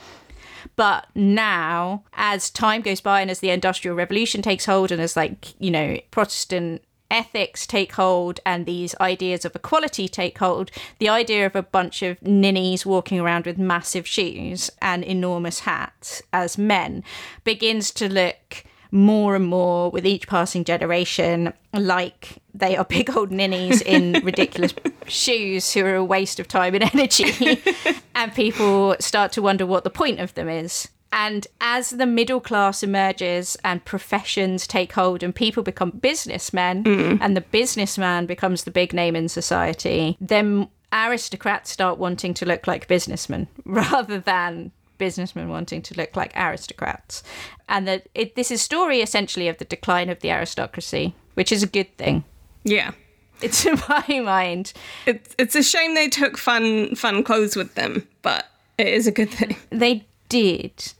[0.76, 5.16] but now, as time goes by and as the Industrial Revolution takes hold, and as
[5.16, 11.08] like, you know, Protestant ethics take hold and these ideas of equality take hold, the
[11.08, 16.58] idea of a bunch of ninnies walking around with massive shoes and enormous hats as
[16.58, 17.02] men
[17.44, 23.32] begins to look more and more with each passing generation like they are big old
[23.32, 24.72] ninnies in ridiculous
[25.08, 27.60] shoes who are a waste of time and energy.
[28.14, 30.88] and people start to wonder what the point of them is.
[31.16, 37.18] And as the middle class emerges and professions take hold and people become businessmen Mm.
[37.20, 42.66] and the businessman becomes the big name in society, then aristocrats start wanting to look
[42.66, 47.22] like businessmen rather than businessmen wanting to look like aristocrats.
[47.68, 51.62] And that it, this is story essentially of the decline of the aristocracy, which is
[51.62, 52.24] a good thing.
[52.64, 52.90] Yeah.
[53.40, 54.72] It's in my mind.
[55.06, 58.46] It's it's a shame they took fun fun clothes with them, but
[58.78, 59.56] it is a good thing.
[59.70, 60.92] They did.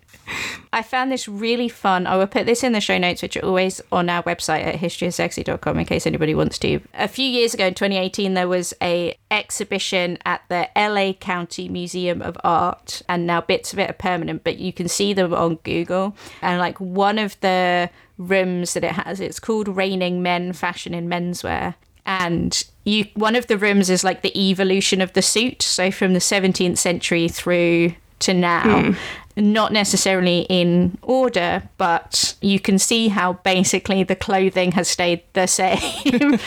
[0.72, 2.06] I found this really fun.
[2.06, 4.76] I will put this in the show notes, which are always on our website at
[4.76, 6.80] historyofsexy.com in case anybody wants to.
[6.94, 12.22] A few years ago in 2018, there was a exhibition at the LA County Museum
[12.22, 15.56] of Art, and now bits of it are permanent, but you can see them on
[15.56, 16.16] Google.
[16.42, 21.08] And like one of the rooms that it has, it's called Reigning Men Fashion in
[21.08, 21.74] Menswear.
[22.06, 25.62] And you one of the rooms is like the evolution of the suit.
[25.62, 28.82] So from the 17th century through to now.
[28.82, 28.92] Hmm.
[29.36, 35.46] Not necessarily in order, but you can see how basically the clothing has stayed the
[35.60, 36.38] same.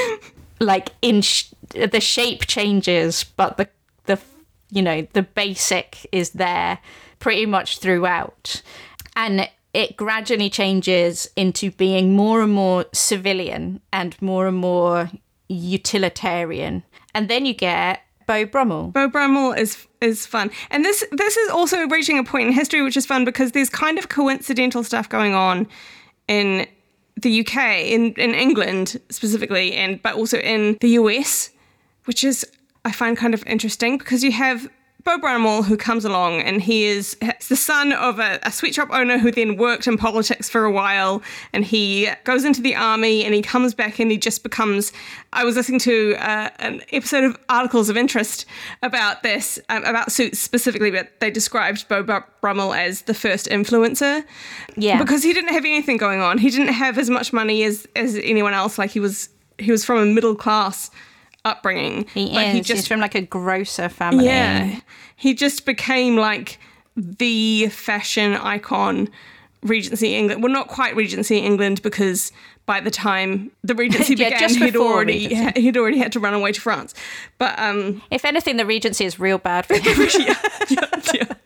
[0.60, 3.68] like in sh- the shape changes, but the
[4.06, 4.18] the
[4.70, 6.78] you know the basic is there
[7.18, 8.62] pretty much throughout,
[9.14, 15.10] and it gradually changes into being more and more civilian and more and more
[15.48, 16.82] utilitarian,
[17.14, 18.92] and then you get Beau Brummell.
[18.92, 22.82] Beau Brummell is is fun, and this this is also reaching a point in history
[22.82, 25.66] which is fun because there's kind of coincidental stuff going on
[26.28, 26.66] in
[27.20, 31.50] the UK, in in England specifically, and but also in the US,
[32.04, 32.46] which is
[32.84, 34.68] I find kind of interesting because you have
[35.04, 37.16] Beau Brummell who comes along and he is
[37.48, 40.70] the son of a, a sweet shop owner who then worked in politics for a
[40.70, 41.22] while
[41.52, 44.92] and he goes into the army and he comes back and he just becomes
[45.32, 48.46] I was listening to uh, an episode of Articles of Interest
[48.82, 52.00] about this um, about suits specifically but they described Br-
[52.40, 54.24] Brummell as the first influencer.
[54.76, 54.98] Yeah.
[54.98, 56.38] because he didn't have anything going on.
[56.38, 58.78] He didn't have as much money as as anyone else.
[58.78, 59.28] Like he was
[59.58, 60.90] he was from a middle class
[61.44, 62.52] upbringing He but is.
[62.52, 64.24] he He's just from like a grocer family.
[64.26, 64.80] yeah.
[65.16, 66.58] He just became like
[66.96, 69.08] the fashion icon
[69.62, 70.42] Regency England.
[70.42, 72.32] Well, not quite Regency England because
[72.66, 75.60] by the time the Regency Yeah, began, he'd already Regency.
[75.60, 76.94] he'd already had to run away to France.
[77.38, 80.08] But um, If anything, the Regency is real bad for him.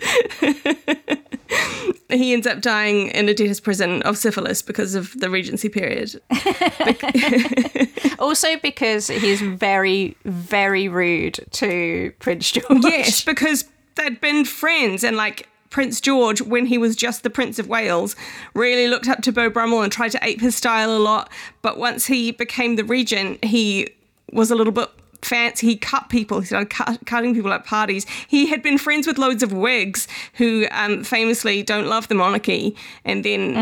[2.10, 6.20] he ends up dying in a debtor's prison of syphilis because of the Regency period.
[8.18, 12.84] also because he's very, very rude to Prince George.
[12.84, 13.64] Yes, because
[13.96, 18.14] they'd been friends and like Prince George, when he was just the Prince of Wales,
[18.54, 21.32] really looked up to Beau Brummell and tried to ape his style a lot.
[21.62, 23.88] But once he became the regent, he
[24.30, 24.88] was a little bit
[25.24, 25.66] fancy.
[25.66, 26.40] He cut people.
[26.40, 28.06] He started cut, cutting people at parties.
[28.28, 32.76] He had been friends with loads of Whigs who um, famously don't love the monarchy.
[33.04, 33.54] And then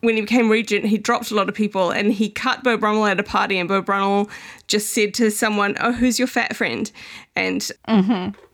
[0.00, 3.06] when he became regent, he dropped a lot of people and he cut Beau Brummell
[3.06, 3.58] at a party.
[3.58, 4.28] And Beau Brummell
[4.66, 6.90] just said to someone, "Oh, who's your fat friend?"
[7.36, 7.70] And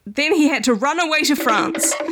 [0.07, 1.95] then he had to run away to France.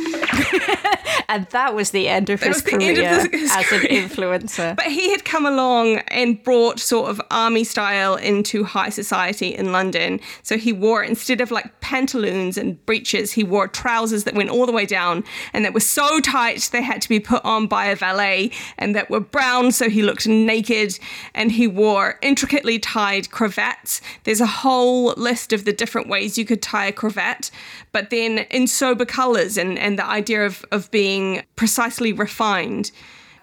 [1.29, 4.75] And that was the end of his career of his as an influencer.
[4.75, 9.71] But he had come along and brought sort of army style into high society in
[9.71, 10.19] London.
[10.43, 14.65] So he wore, instead of like pantaloons and breeches, he wore trousers that went all
[14.65, 15.23] the way down
[15.53, 18.95] and that were so tight they had to be put on by a valet and
[18.95, 20.99] that were brown so he looked naked.
[21.33, 24.01] And he wore intricately tied cravats.
[24.23, 27.49] There's a whole list of the different ways you could tie a cravat,
[27.93, 32.91] but then in sober colors and, and the idea of, of being precisely refined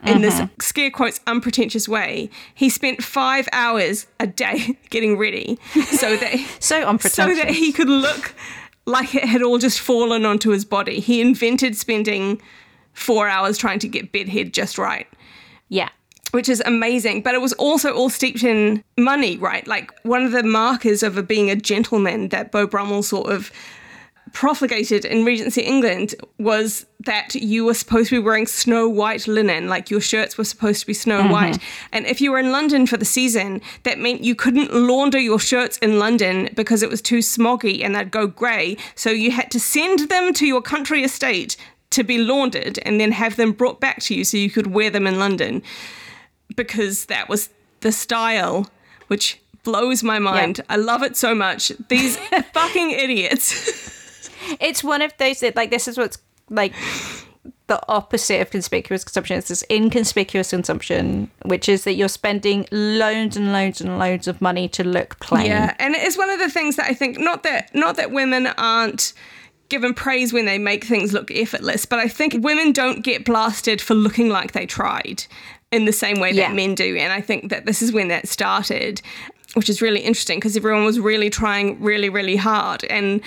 [0.05, 0.61] in this mm-hmm.
[0.61, 2.31] scare quotes unpretentious way.
[2.55, 5.59] He spent five hours a day getting ready
[5.91, 8.35] so that So unpretentious so that he could look
[8.87, 11.01] like it had all just fallen onto his body.
[11.01, 12.41] He invented spending
[12.93, 15.07] four hours trying to get bedhead just right.
[15.69, 15.91] yeah.
[16.33, 19.67] Which is amazing, but it was also all steeped in money, right?
[19.67, 23.51] Like one of the markers of a, being a gentleman that Beau Brummell sort of
[24.33, 29.69] profligated in Regency England was that you were supposed to be wearing snow white linen,
[29.69, 31.33] like your shirts were supposed to be snow mm-hmm.
[31.33, 31.59] white.
[31.93, 35.39] And if you were in London for the season, that meant you couldn't launder your
[35.39, 38.77] shirts in London because it was too smoggy and they'd go grey.
[38.95, 41.57] So you had to send them to your country estate
[41.91, 44.91] to be laundered and then have them brought back to you so you could wear
[44.91, 45.63] them in London
[46.57, 47.51] because that was
[47.81, 48.69] the style,
[49.09, 50.59] which blows my mind.
[50.59, 50.65] Yeah.
[50.69, 51.73] I love it so much.
[51.89, 52.17] These
[52.53, 53.89] fucking idiots.
[54.61, 56.75] it's one of those that like this is what's like
[57.69, 59.39] the opposite of conspicuous consumption.
[59.39, 64.41] It's this inconspicuous consumption, which is that you're spending loads and loads and loads of
[64.41, 65.47] money to look plain.
[65.47, 68.49] Yeah, and it's one of the things that I think not that not that women
[68.59, 69.13] aren't
[69.69, 73.81] given praise when they make things look effortless, but I think women don't get blasted
[73.81, 75.25] for looking like they tried
[75.71, 76.53] in the same way that yeah.
[76.53, 76.97] men do.
[76.97, 79.01] And I think that this is when that started,
[79.55, 82.85] which is really interesting because everyone was really trying really, really hard.
[82.85, 83.21] And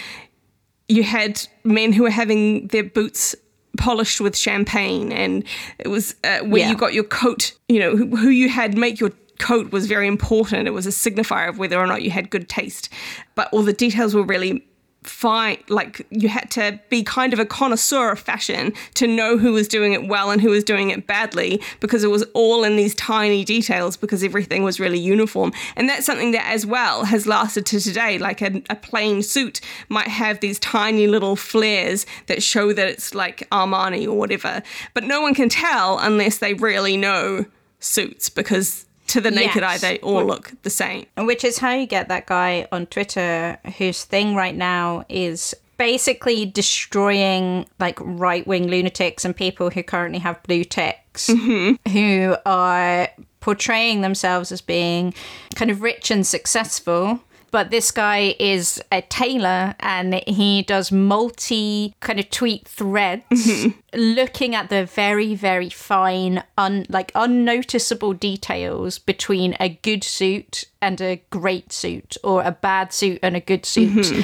[0.88, 3.36] you had men who were having their boots
[3.78, 5.44] polished with champagne and
[5.80, 6.70] it was uh, where yeah.
[6.70, 10.08] you got your coat you know who, who you had make your coat was very
[10.08, 12.88] important it was a signifier of whether or not you had good taste
[13.34, 14.64] but all the details were really
[15.04, 19.54] fine like you had to be kind of a connoisseur of fashion to know who
[19.54, 22.76] was doing it well and who was doing it badly because it was all in
[22.76, 25.52] these tiny details because everything was really uniform.
[25.76, 29.62] And that's something that as well has lasted to today like a, a plain suit
[29.90, 34.64] might have these tiny little flares that show that it's like armani or whatever.
[34.94, 37.46] But no one can tell unless they really know
[37.80, 39.84] suits because to the naked yes.
[39.84, 41.06] eye, they all look the same.
[41.18, 46.46] Which is how you get that guy on Twitter whose thing right now is basically
[46.46, 51.92] destroying like right wing lunatics and people who currently have blue ticks mm-hmm.
[51.92, 55.14] who are portraying themselves as being
[55.56, 57.20] kind of rich and successful
[57.54, 63.70] but this guy is a tailor and he does multi kind of tweet threads mm-hmm.
[63.94, 71.00] looking at the very very fine un like unnoticeable details between a good suit and
[71.00, 74.22] a great suit or a bad suit and a good suit mm-hmm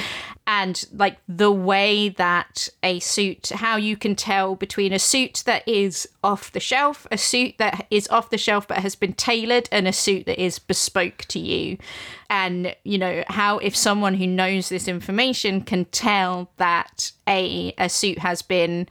[0.50, 5.66] and like the way that a suit how you can tell between a suit that
[5.68, 9.68] is off the shelf a suit that is off the shelf but has been tailored
[9.70, 11.78] and a suit that is bespoke to you.
[12.28, 17.88] And you know how if someone who knows this information can tell that a a
[17.88, 18.88] suit has been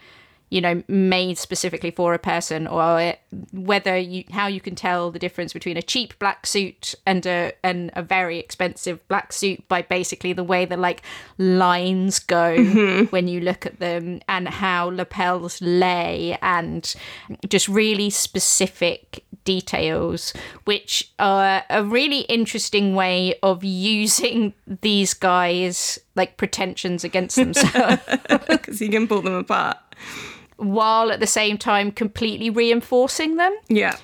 [0.50, 3.14] you know made specifically for a person or
[3.54, 7.52] whether you how you can tell the difference between a cheap black suit and a
[7.64, 11.02] and a very expensive black suit by basically the way the like
[11.38, 13.06] lines go mm-hmm.
[13.06, 16.96] when you look at them and how lapels lay and
[17.48, 20.34] just really specific details
[20.66, 28.02] which are a really interesting way of using these guys like pretensions against themselves
[28.48, 29.78] because you can pull them apart
[30.60, 33.56] while at the same time completely reinforcing them.
[33.68, 33.96] Yeah.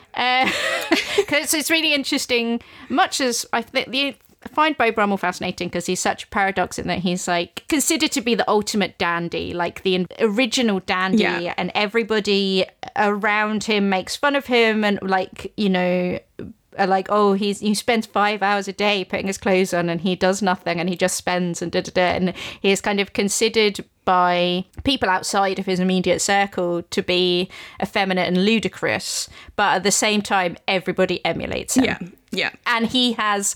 [1.17, 5.69] Because uh, it's really interesting, much as I think the I find Beau Brummell fascinating
[5.69, 9.53] because he's such a paradox in that he's like considered to be the ultimate dandy,
[9.53, 11.53] like the original dandy, yeah.
[11.57, 16.19] and everybody around him makes fun of him and like you know
[16.77, 20.15] like, oh, he's he spends five hours a day putting his clothes on and he
[20.15, 22.01] does nothing and he just spends and da da da.
[22.01, 27.49] And he is kind of considered by people outside of his immediate circle to be
[27.81, 31.83] effeminate and ludicrous, but at the same time, everybody emulates him.
[31.83, 31.97] Yeah,
[32.31, 32.51] yeah.
[32.65, 33.55] And he has,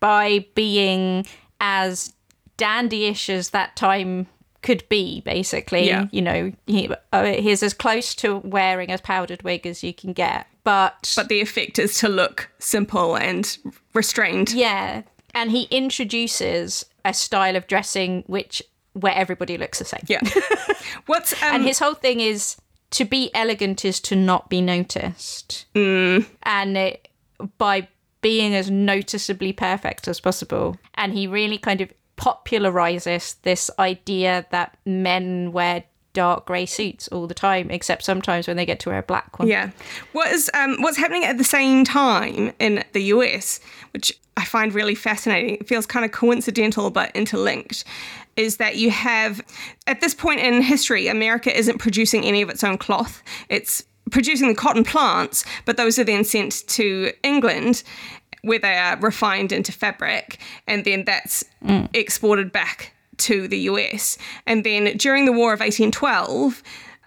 [0.00, 1.26] by being
[1.60, 2.14] as
[2.58, 4.26] dandyish as that time
[4.62, 6.06] could be basically yeah.
[6.12, 10.12] you know he, uh, he's as close to wearing a powdered wig as you can
[10.12, 13.58] get but but the effect is to look simple and
[13.94, 15.02] restrained yeah
[15.34, 18.62] and he introduces a style of dressing which
[18.94, 20.20] where everybody looks the same yeah
[21.06, 22.56] what's um, and his whole thing is
[22.90, 26.26] to be elegant is to not be noticed mm.
[26.42, 27.08] and it,
[27.58, 27.88] by
[28.20, 34.76] being as noticeably perfect as possible and he really kind of popularizes this idea that
[34.84, 38.98] men wear dark grey suits all the time, except sometimes when they get to wear
[38.98, 39.48] a black one.
[39.48, 39.70] Yeah.
[40.12, 43.60] What is um, what's happening at the same time in the US,
[43.92, 47.84] which I find really fascinating, it feels kind of coincidental but interlinked,
[48.36, 49.40] is that you have
[49.86, 53.22] at this point in history, America isn't producing any of its own cloth.
[53.48, 57.82] It's producing the cotton plants, but those are then sent to England
[58.42, 61.88] where they are refined into fabric, and then that's mm.
[61.94, 64.18] exported back to the US.
[64.46, 66.62] And then during the War of 1812,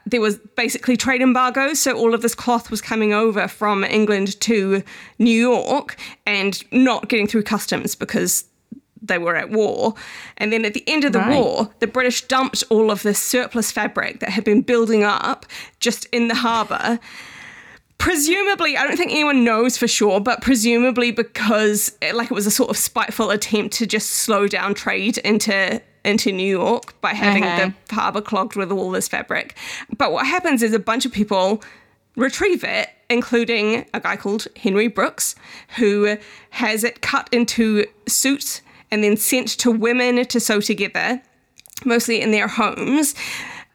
[0.05, 4.39] there was basically trade embargoes, so all of this cloth was coming over from England
[4.41, 4.84] to
[5.19, 8.45] New York and not getting through customs because
[9.08, 9.93] they were at war.
[10.38, 11.38] And then at the end of the right.
[11.38, 15.45] war, the British dumped all of this surplus fabric that had been building up
[15.80, 16.99] just in the harbour
[17.97, 22.45] presumably i don't think anyone knows for sure but presumably because it, like it was
[22.45, 27.14] a sort of spiteful attempt to just slow down trade into into new york by
[27.14, 27.72] having uh-huh.
[27.88, 29.56] the harbor clogged with all this fabric
[29.97, 31.64] but what happens is a bunch of people
[32.18, 35.36] retrieve it including a guy called Henry Brooks,
[35.78, 36.18] who
[36.51, 38.62] has it cut into suits
[38.92, 41.22] and then sent to women to sew together,
[41.84, 43.16] mostly in their homes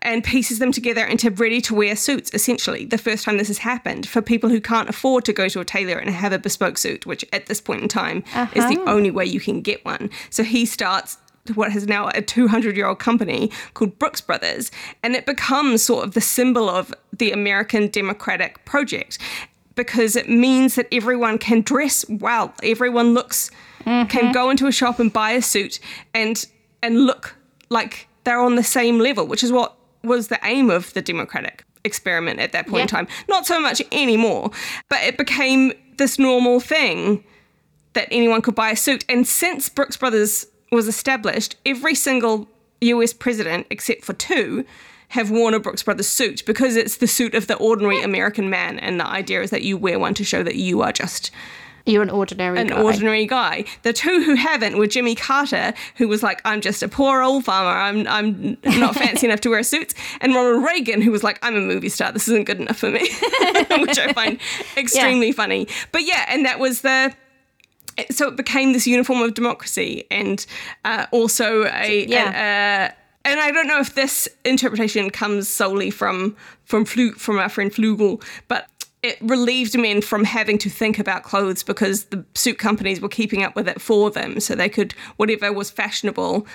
[0.02, 2.86] and pieces them together into ready to wear suits, essentially.
[2.86, 5.64] The first time this has happened for people who can't afford to go to a
[5.64, 8.92] tailor and have a bespoke suit, which at this point in time is the uh-huh.
[8.92, 10.08] only way you can get one.
[10.30, 11.18] So he starts
[11.54, 14.70] what is now a 200 year old company called Brooks Brothers,
[15.02, 19.18] and it becomes sort of the symbol of the American democratic project
[19.74, 23.50] because it means that everyone can dress well, everyone looks,
[23.84, 24.32] can mm-hmm.
[24.32, 25.80] go into a shop and buy a suit
[26.14, 26.46] and
[26.82, 27.36] and look
[27.68, 31.64] like they're on the same level, which is what was the aim of the democratic
[31.84, 33.08] experiment at that point in time.
[33.28, 34.50] Not so much anymore,
[34.88, 37.24] but it became this normal thing
[37.92, 39.04] that anyone could buy a suit.
[39.08, 42.48] And since Brooks Brothers was established, every single
[42.80, 44.64] US president, except for two,
[45.08, 48.78] have worn a Brooks Brothers suit because it's the suit of the ordinary American man.
[48.78, 51.30] And the idea is that you wear one to show that you are just
[51.86, 52.82] You're an ordinary an guy.
[52.82, 53.64] ordinary guy.
[53.82, 57.44] The two who haven't were Jimmy Carter, who was like, I'm just a poor old
[57.44, 57.70] farmer.
[57.70, 59.94] I'm I'm not fancy enough to wear suits.
[60.20, 62.12] And Ronald Reagan, who was like, I'm a movie star.
[62.12, 63.00] This isn't good enough for me,
[63.78, 64.38] which I find
[64.76, 65.68] extremely funny.
[65.92, 67.14] But yeah, and that was the.
[68.10, 70.46] So it became this uniform of democracy, and
[70.84, 72.88] uh, also a, Yeah.
[72.92, 72.94] a-
[73.28, 77.70] and I don't know if this interpretation comes solely from from Flu- from our friend
[77.70, 78.69] Flugel, but
[79.02, 83.42] it relieved men from having to think about clothes because the suit companies were keeping
[83.42, 86.46] up with it for them, so they could whatever was fashionable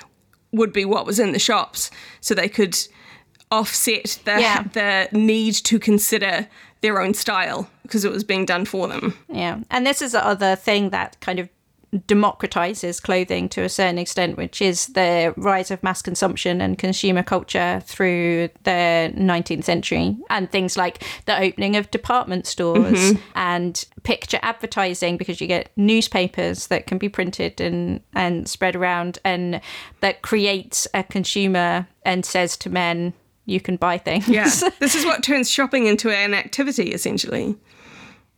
[0.51, 1.89] would be what was in the shops,
[2.21, 2.77] so they could
[3.51, 4.63] offset the Yeah.
[4.73, 6.47] the need to consider
[6.81, 9.13] their own style because it was being done for them.
[9.27, 9.59] Yeah.
[9.69, 11.49] And this is the other thing that kind of
[12.07, 17.23] democratizes clothing to a certain extent, which is the rise of mass consumption and consumer
[17.23, 23.21] culture through the 19th century, and things like the opening of department stores mm-hmm.
[23.35, 29.19] and picture advertising, because you get newspapers that can be printed and, and spread around,
[29.23, 29.61] and
[30.01, 33.13] that creates a consumer and says to men,
[33.45, 34.27] you can buy things.
[34.27, 37.55] Yeah, this is what turns shopping into an activity essentially.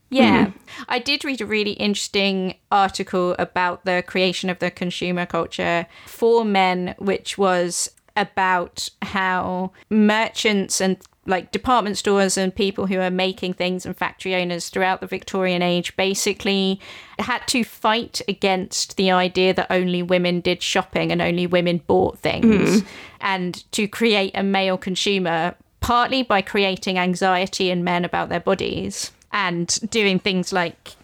[0.09, 0.47] Yeah.
[0.47, 0.83] Mm-hmm.
[0.87, 6.45] I did read a really interesting article about the creation of the consumer culture for
[6.45, 10.97] men, which was about how merchants and
[11.27, 15.61] like department stores and people who are making things and factory owners throughout the Victorian
[15.61, 16.79] age basically
[17.19, 22.17] had to fight against the idea that only women did shopping and only women bought
[22.17, 22.81] things.
[22.81, 22.87] Mm-hmm.
[23.19, 29.11] And to create a male consumer partly by creating anxiety in men about their bodies
[29.31, 30.95] and doing things like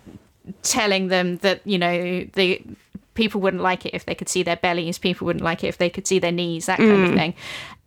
[0.61, 2.61] telling them that you know the
[3.13, 5.77] people wouldn't like it if they could see their bellies people wouldn't like it if
[5.77, 7.15] they could see their knees that kind of mm.
[7.15, 7.33] thing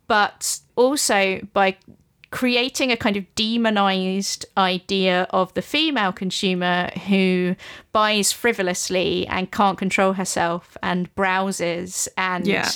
[0.07, 1.75] but also by
[2.29, 7.55] creating a kind of demonized idea of the female consumer who
[7.93, 12.69] buys frivolously and can't control herself and browses and Yeah.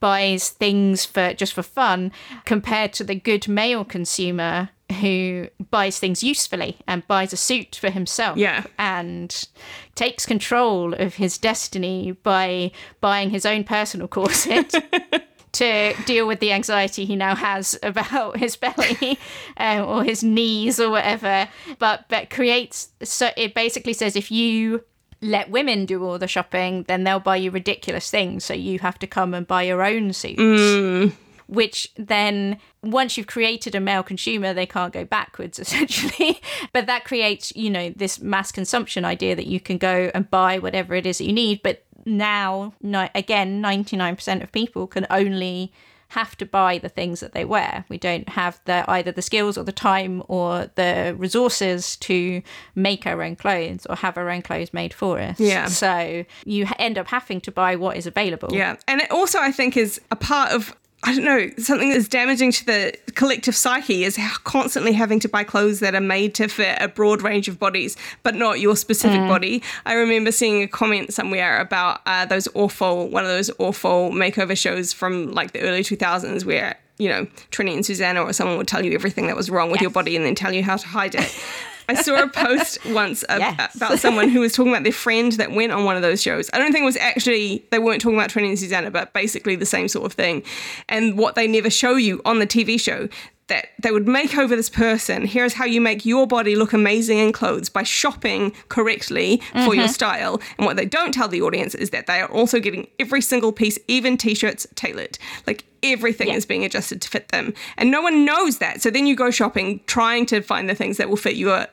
[0.00, 2.10] buys things for just for fun
[2.44, 7.90] compared to the good male consumer who buys things usefully and buys a suit for
[7.90, 8.64] himself Yeah.
[8.78, 9.46] and
[9.94, 12.70] takes control of his destiny by
[13.00, 14.72] buying his own personal corset
[15.52, 19.18] to deal with the anxiety he now has about his belly
[19.56, 21.48] um, or his knees or whatever.
[21.78, 24.84] But but creates so it basically says if you
[25.22, 28.44] let women do all the shopping then they'll buy you ridiculous things.
[28.44, 31.14] So you have to come and buy your own suits
[31.46, 36.40] which then once you've created a male consumer they can't go backwards essentially.
[36.72, 40.58] But that creates you know this mass consumption idea that you can go and buy
[40.58, 41.62] whatever it is that you need.
[41.62, 45.72] But now no, again 99% of people can only
[46.08, 47.84] have to buy the things that they wear.
[47.88, 52.42] We don't have the either the skills or the time or the resources to
[52.74, 55.40] make our own clothes or have our own clothes made for us.
[55.40, 55.66] Yeah.
[55.66, 58.50] so you end up having to buy what is available.
[58.52, 58.76] Yeah.
[58.86, 62.50] And it also, I think, is a part of, I don't know, something that's damaging
[62.52, 66.48] to the collective psyche is how constantly having to buy clothes that are made to
[66.48, 69.62] fit a broad range of bodies, but not your specific body.
[69.84, 74.56] I remember seeing a comment somewhere about uh, those awful, one of those awful makeover
[74.56, 78.68] shows from like the early 2000s where, you know, Trinny and Susannah or someone would
[78.68, 80.86] tell you everything that was wrong with your body and then tell you how to
[80.88, 81.38] hide it.
[81.88, 83.74] I saw a post once ab- Yes.
[83.76, 86.50] about someone who was talking about their friend that went on one of those shows.
[86.52, 89.56] I don't think it was actually, they weren't talking about Trinny and Susannah, but basically
[89.56, 90.42] the same sort of thing.
[90.88, 93.08] And what they never show you on the TV show,
[93.48, 95.24] that they would make over this person.
[95.24, 99.78] Here's how you make your body look amazing in clothes by shopping correctly for Mm-hmm.
[99.78, 100.40] your style.
[100.58, 103.52] And what they don't tell the audience is that they are also getting every single
[103.52, 105.16] piece, even t shirts, tailored.
[105.46, 106.34] Like everything Yeah.
[106.34, 107.54] is being adjusted to fit them.
[107.76, 108.82] And no one knows that.
[108.82, 111.66] So then you go shopping trying to find the things that will fit your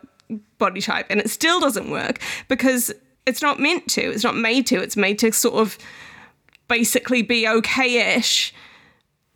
[0.60, 2.20] body type and it still doesn't work
[2.50, 2.92] because
[3.26, 4.02] it's not meant to.
[4.02, 4.76] It's not made to.
[4.82, 5.78] It's made to sort of
[6.68, 8.54] basically be okay-ish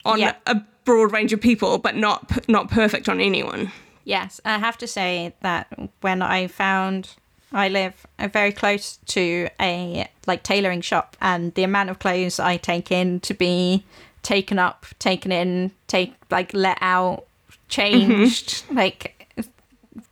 [0.06, 0.36] on Yeah.
[0.46, 3.72] a broad range of people, but not not perfect on anyone.
[4.06, 5.68] Yes, I have to say that
[6.00, 7.10] when I found
[7.52, 12.40] I live uh, very close to a like tailoring shop, and the amount of clothes
[12.40, 13.84] I take in to be
[14.24, 17.26] taken up, taken in, take like let out,
[17.68, 19.28] changed, like,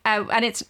[0.04, 0.62] uh, and it's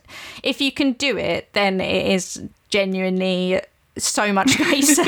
[0.44, 3.60] if you can do it, then it is genuinely
[3.98, 5.04] so much nicer.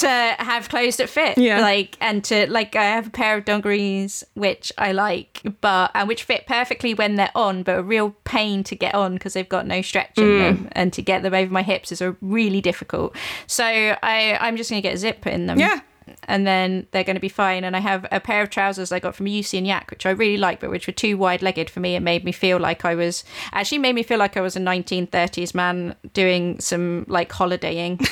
[0.00, 1.60] To have clothes that fit Yeah.
[1.60, 6.08] like and to like i have a pair of dungarees which i like but and
[6.08, 9.48] which fit perfectly when they're on but a real pain to get on because they've
[9.48, 10.38] got no stretch in mm.
[10.38, 13.14] them and to get them over my hips is a really difficult
[13.46, 15.80] so i i'm just gonna get a zip in them Yeah.
[16.24, 17.62] and then they're going to be fine.
[17.62, 20.10] And I have a pair of trousers I got from Lucy and Yak, which I
[20.10, 21.94] really like, but which were too wide legged for me.
[21.94, 24.60] It made me feel like I was actually made me feel like I was a
[24.60, 28.00] 1930s man doing some like holidaying.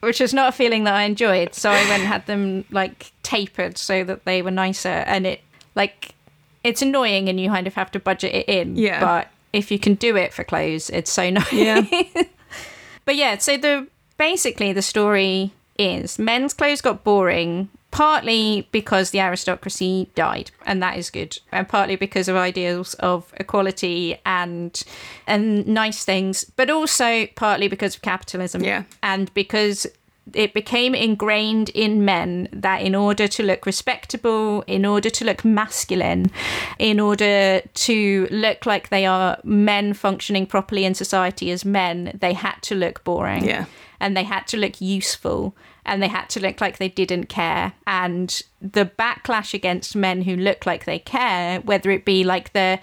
[0.00, 1.54] Which was not a feeling that I enjoyed.
[1.54, 4.88] So I went and had them like tapered so that they were nicer.
[4.88, 5.40] And it
[5.74, 6.14] like
[6.62, 8.76] it's annoying and you kind of have to budget it in.
[8.76, 9.00] Yeah.
[9.00, 11.52] But if you can do it for clothes, it's so nice.
[11.52, 11.84] Yeah.
[13.04, 13.86] But yeah, so the
[14.18, 20.96] basically the story is men's clothes got boring partly because the aristocracy died and that
[20.98, 24.84] is good and partly because of ideals of equality and
[25.26, 28.82] and nice things but also partly because of capitalism Yeah.
[29.02, 29.86] and because
[30.34, 35.44] it became ingrained in men that in order to look respectable, in order to look
[35.44, 36.32] masculine,
[36.80, 42.32] in order to look like they are men functioning properly in society as men, they
[42.32, 43.44] had to look boring.
[43.44, 43.66] Yeah.
[44.00, 45.54] And they had to look useful
[45.86, 47.72] and they had to look like they didn't care.
[47.86, 52.78] And the backlash against men who look like they care, whether it be like the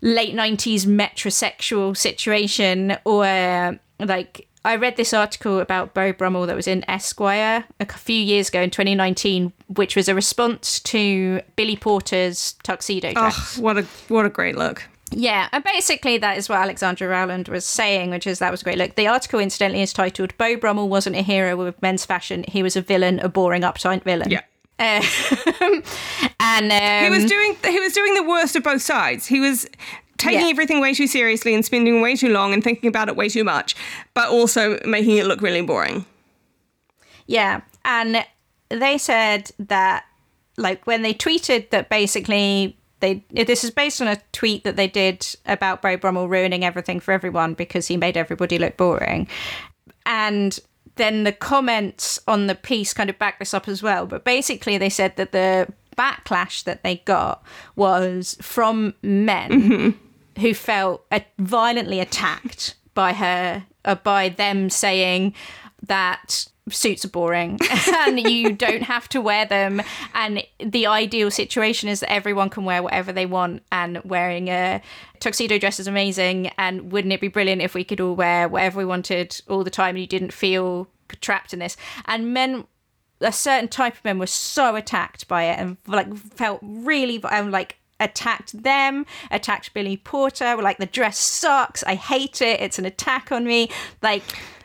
[0.00, 6.68] late 90s metrosexual situation or like I read this article about Beau Brummell that was
[6.68, 12.54] in Esquire a few years ago in 2019, which was a response to Billy Porter's
[12.62, 13.58] tuxedo dress.
[13.58, 14.84] Oh, what a what a great look.
[15.12, 18.64] Yeah, and basically that is what Alexandra Rowland was saying, which is that was a
[18.64, 18.94] great look.
[18.94, 22.76] The article, incidentally, is titled "Beau Brummell wasn't a hero with men's fashion; he was
[22.76, 24.42] a villain, a boring, uptight villain." Yeah.
[24.78, 25.02] Um,
[26.40, 29.26] and um, He was doing he was doing the worst of both sides.
[29.26, 29.66] He was
[30.16, 30.48] taking Yeah.
[30.50, 33.44] everything way too seriously and spending way too long and thinking about it way too
[33.44, 33.74] much,
[34.14, 36.06] but also making it look really boring.
[37.26, 38.24] Yeah, and
[38.68, 40.04] they said that
[40.56, 44.86] like when they tweeted that basically they this is based on a tweet that they
[44.86, 49.28] did about Beau Brummell ruining everything for everyone because he made everybody look boring.
[50.06, 50.58] And
[50.96, 54.06] then the comments on the piece kind of back this up as well.
[54.06, 57.42] But basically they said that the backlash that they got
[57.76, 59.98] was from men
[60.38, 65.34] who felt uh, violently attacked by her, uh, by them saying
[65.86, 67.58] that suits are boring
[67.92, 69.82] and you don't have to wear them.
[70.14, 74.82] And the ideal situation is that everyone can wear whatever they want, and wearing a
[75.20, 76.48] tuxedo dress is amazing.
[76.58, 79.70] And wouldn't it be brilliant if we could all wear whatever we wanted all the
[79.70, 80.88] time and you didn't feel
[81.20, 81.76] trapped in this?
[82.06, 82.64] And men
[83.20, 87.50] a certain type of men were so attacked by it and like felt really um,
[87.50, 92.78] like attacked them attacked billy porter were like the dress sucks i hate it it's
[92.78, 93.68] an attack on me
[94.00, 94.22] like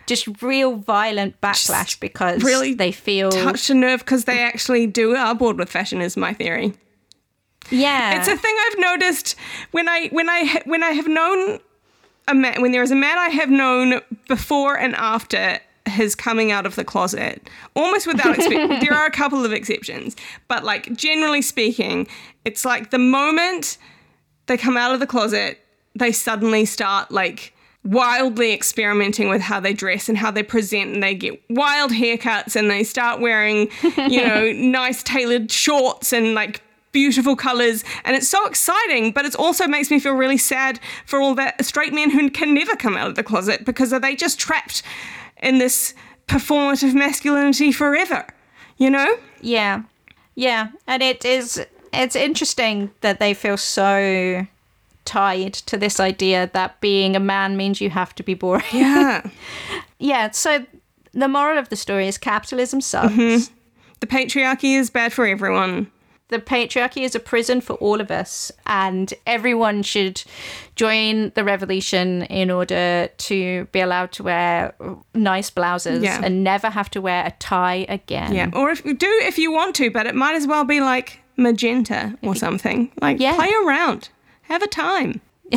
[0.07, 5.15] just real violent backlash because really they feel Touched a nerve because they actually do
[5.15, 6.73] are bored with fashion is my theory.
[7.71, 9.35] yeah It's a thing I've noticed
[9.71, 11.59] when I when I when I have known
[12.27, 16.51] a man when there is a man I have known before and after his coming
[16.51, 20.15] out of the closet, almost without expe- there are a couple of exceptions,
[20.47, 22.07] but like generally speaking,
[22.43, 23.77] it's like the moment
[24.47, 25.59] they come out of the closet,
[25.93, 27.53] they suddenly start like
[27.85, 32.55] wildly experimenting with how they dress and how they present and they get wild haircuts
[32.55, 33.69] and they start wearing,
[34.09, 36.61] you know, nice tailored shorts and like
[36.91, 37.83] beautiful colors.
[38.03, 41.53] And it's so exciting but it also makes me feel really sad for all the
[41.61, 44.81] straight men who can never come out of the closet because are they just trapped
[45.41, 45.93] in this
[46.27, 48.25] performative masculinity forever
[48.77, 49.17] you know?
[49.41, 49.83] Yeah.
[50.35, 50.69] Yeah.
[50.87, 54.45] And it is it's interesting that they feel so
[55.05, 58.63] tied to this idea that being a man means you have to be boring.
[58.73, 59.21] Yeah.
[59.99, 60.65] Yeah so
[61.13, 63.13] the moral of the story is capitalism sucks.
[63.13, 63.53] Mm-hmm.
[64.01, 65.89] The patriarchy is bad for everyone.
[66.27, 70.23] The patriarchy is a prison for all of us and everyone should
[70.75, 74.73] join the revolution in order to be allowed to wear
[75.13, 76.19] nice blouses Yeah.
[76.23, 78.33] and never have to wear a tie again.
[78.33, 80.81] Yeah or if you do if you want to but it might as well be
[80.81, 82.91] like magenta or something.
[83.01, 83.35] Like Yeah.
[83.35, 84.09] play around
[84.47, 85.21] Have a time.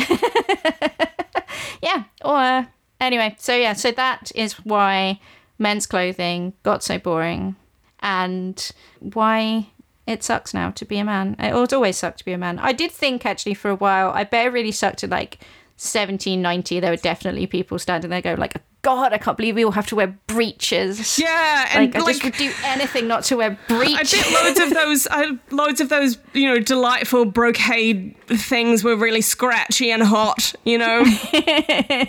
[1.81, 2.03] yeah.
[2.23, 2.65] Or uh,
[2.99, 5.19] anyway, so yeah, so that is why
[5.57, 7.55] men's clothing got so boring,
[7.99, 9.67] and why
[10.09, 11.35] it sucks now to be a man.
[11.37, 12.57] It always sucked to be a man.
[12.59, 14.09] I did think actually for a while.
[14.09, 15.37] I bet it really sucked at like
[15.77, 16.79] 1790.
[16.79, 19.87] There were definitely people standing there going like, God, I can't believe we all have
[19.87, 21.19] to wear breeches.
[21.19, 24.13] Yeah, and Like, I just would do anything not to wear breeches.
[24.13, 28.95] I bet loads of those, uh, loads of those, you know, delightful brocade things were
[28.95, 30.53] really scratchy and hot.
[30.63, 31.03] You know,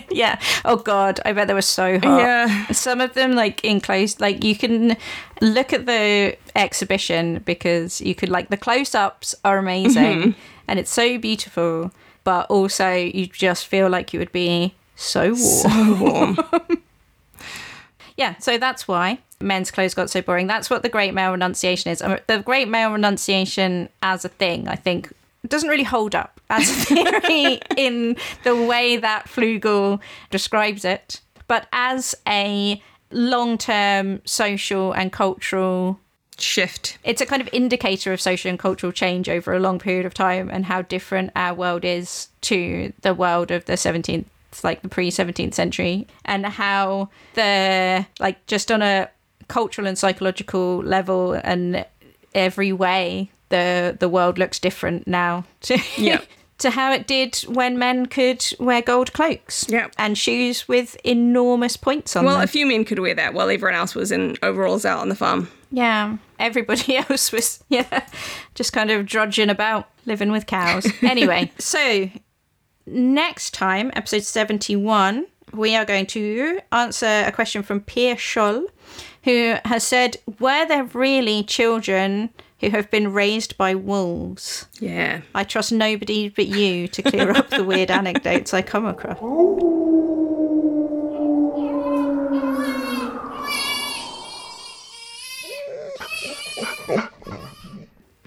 [0.09, 0.39] yeah.
[0.63, 2.19] Oh God, I bet they were so hot.
[2.19, 2.67] Yeah.
[2.71, 4.95] Some of them like enclosed, like you can
[5.41, 10.35] look at the exhibition because you could like the close-ups are amazing
[10.67, 11.91] and it's so beautiful,
[12.23, 15.35] but also you just feel like you would be so warm.
[15.35, 16.37] so warm.
[18.17, 20.45] Yeah, so that's why men's clothes got so boring.
[20.45, 21.99] That's what the Great Male Renunciation is.
[21.99, 25.11] The Great Male Renunciation as a thing, I think,
[25.47, 29.99] doesn't really hold up as a theory in the way that Flugel
[30.29, 31.21] describes it.
[31.47, 32.81] But as a
[33.11, 35.99] long term social and cultural
[36.37, 36.97] Shift.
[37.03, 40.13] it's a kind of indicator of social and cultural change over a long period of
[40.13, 44.25] time and how different our world is to the world of the 17th
[44.63, 49.09] like the pre 17th century and how the like just on a
[49.47, 51.85] cultural and psychological level and
[52.33, 56.21] every way the the world looks different now to Yeah.
[56.59, 59.87] to how it did when men could wear gold cloaks Yeah.
[59.97, 63.49] and shoes with enormous points on Well, them a few men could wear that while
[63.49, 65.49] everyone else was in overalls out on the farm.
[65.73, 68.05] Yeah, everybody else was, yeah,
[68.55, 70.85] just kind of drudging about, living with cows.
[71.01, 72.09] Anyway, so
[72.91, 78.65] next time, episode 71, we are going to answer a question from Pierre Scholl,
[79.23, 82.29] who has said, Were there really children
[82.59, 84.67] who have been raised by wolves?
[84.79, 85.21] Yeah.
[85.33, 89.17] I trust nobody but you to clear up the weird anecdotes I come across.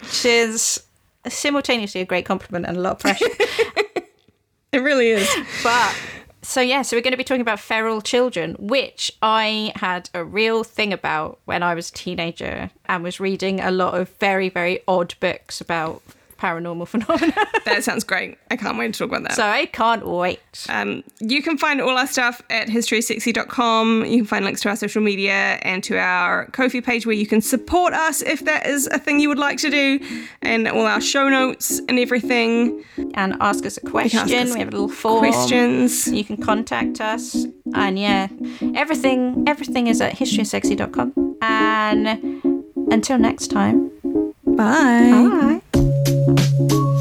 [0.01, 0.83] Which is
[1.29, 3.27] simultaneously a great compliment and a lot of pressure.
[4.75, 5.29] It really is.
[5.63, 5.95] but
[6.43, 10.25] so yeah, so we're going to be talking about feral children, which I had a
[10.25, 14.49] real thing about when I was a teenager and was reading a lot of very,
[14.49, 16.03] very odd books about
[16.37, 17.33] paranormal phenomena.
[17.65, 18.37] That sounds great.
[18.51, 19.33] I can't wait to talk about that.
[19.37, 20.39] so I can't wait.
[20.69, 24.05] Um, you can find all our stuff at historysexy.com.
[24.05, 27.27] You can find links to our social media and to our Ko-fi page where you
[27.27, 29.99] can support us if that is a thing you would like to do,
[30.43, 32.85] and all our show notes and everything.
[33.15, 34.21] and ask us a question.
[34.21, 35.21] us we have a little form.
[35.21, 36.07] Questions.
[36.09, 37.47] You can contact us.
[37.75, 38.29] And yeah,
[38.75, 41.37] everything everything is at historysexy.com.
[41.41, 42.07] And
[42.93, 43.91] until next time,
[44.45, 45.61] Bye.
[45.73, 45.91] bye.
[46.27, 46.94] Thank you.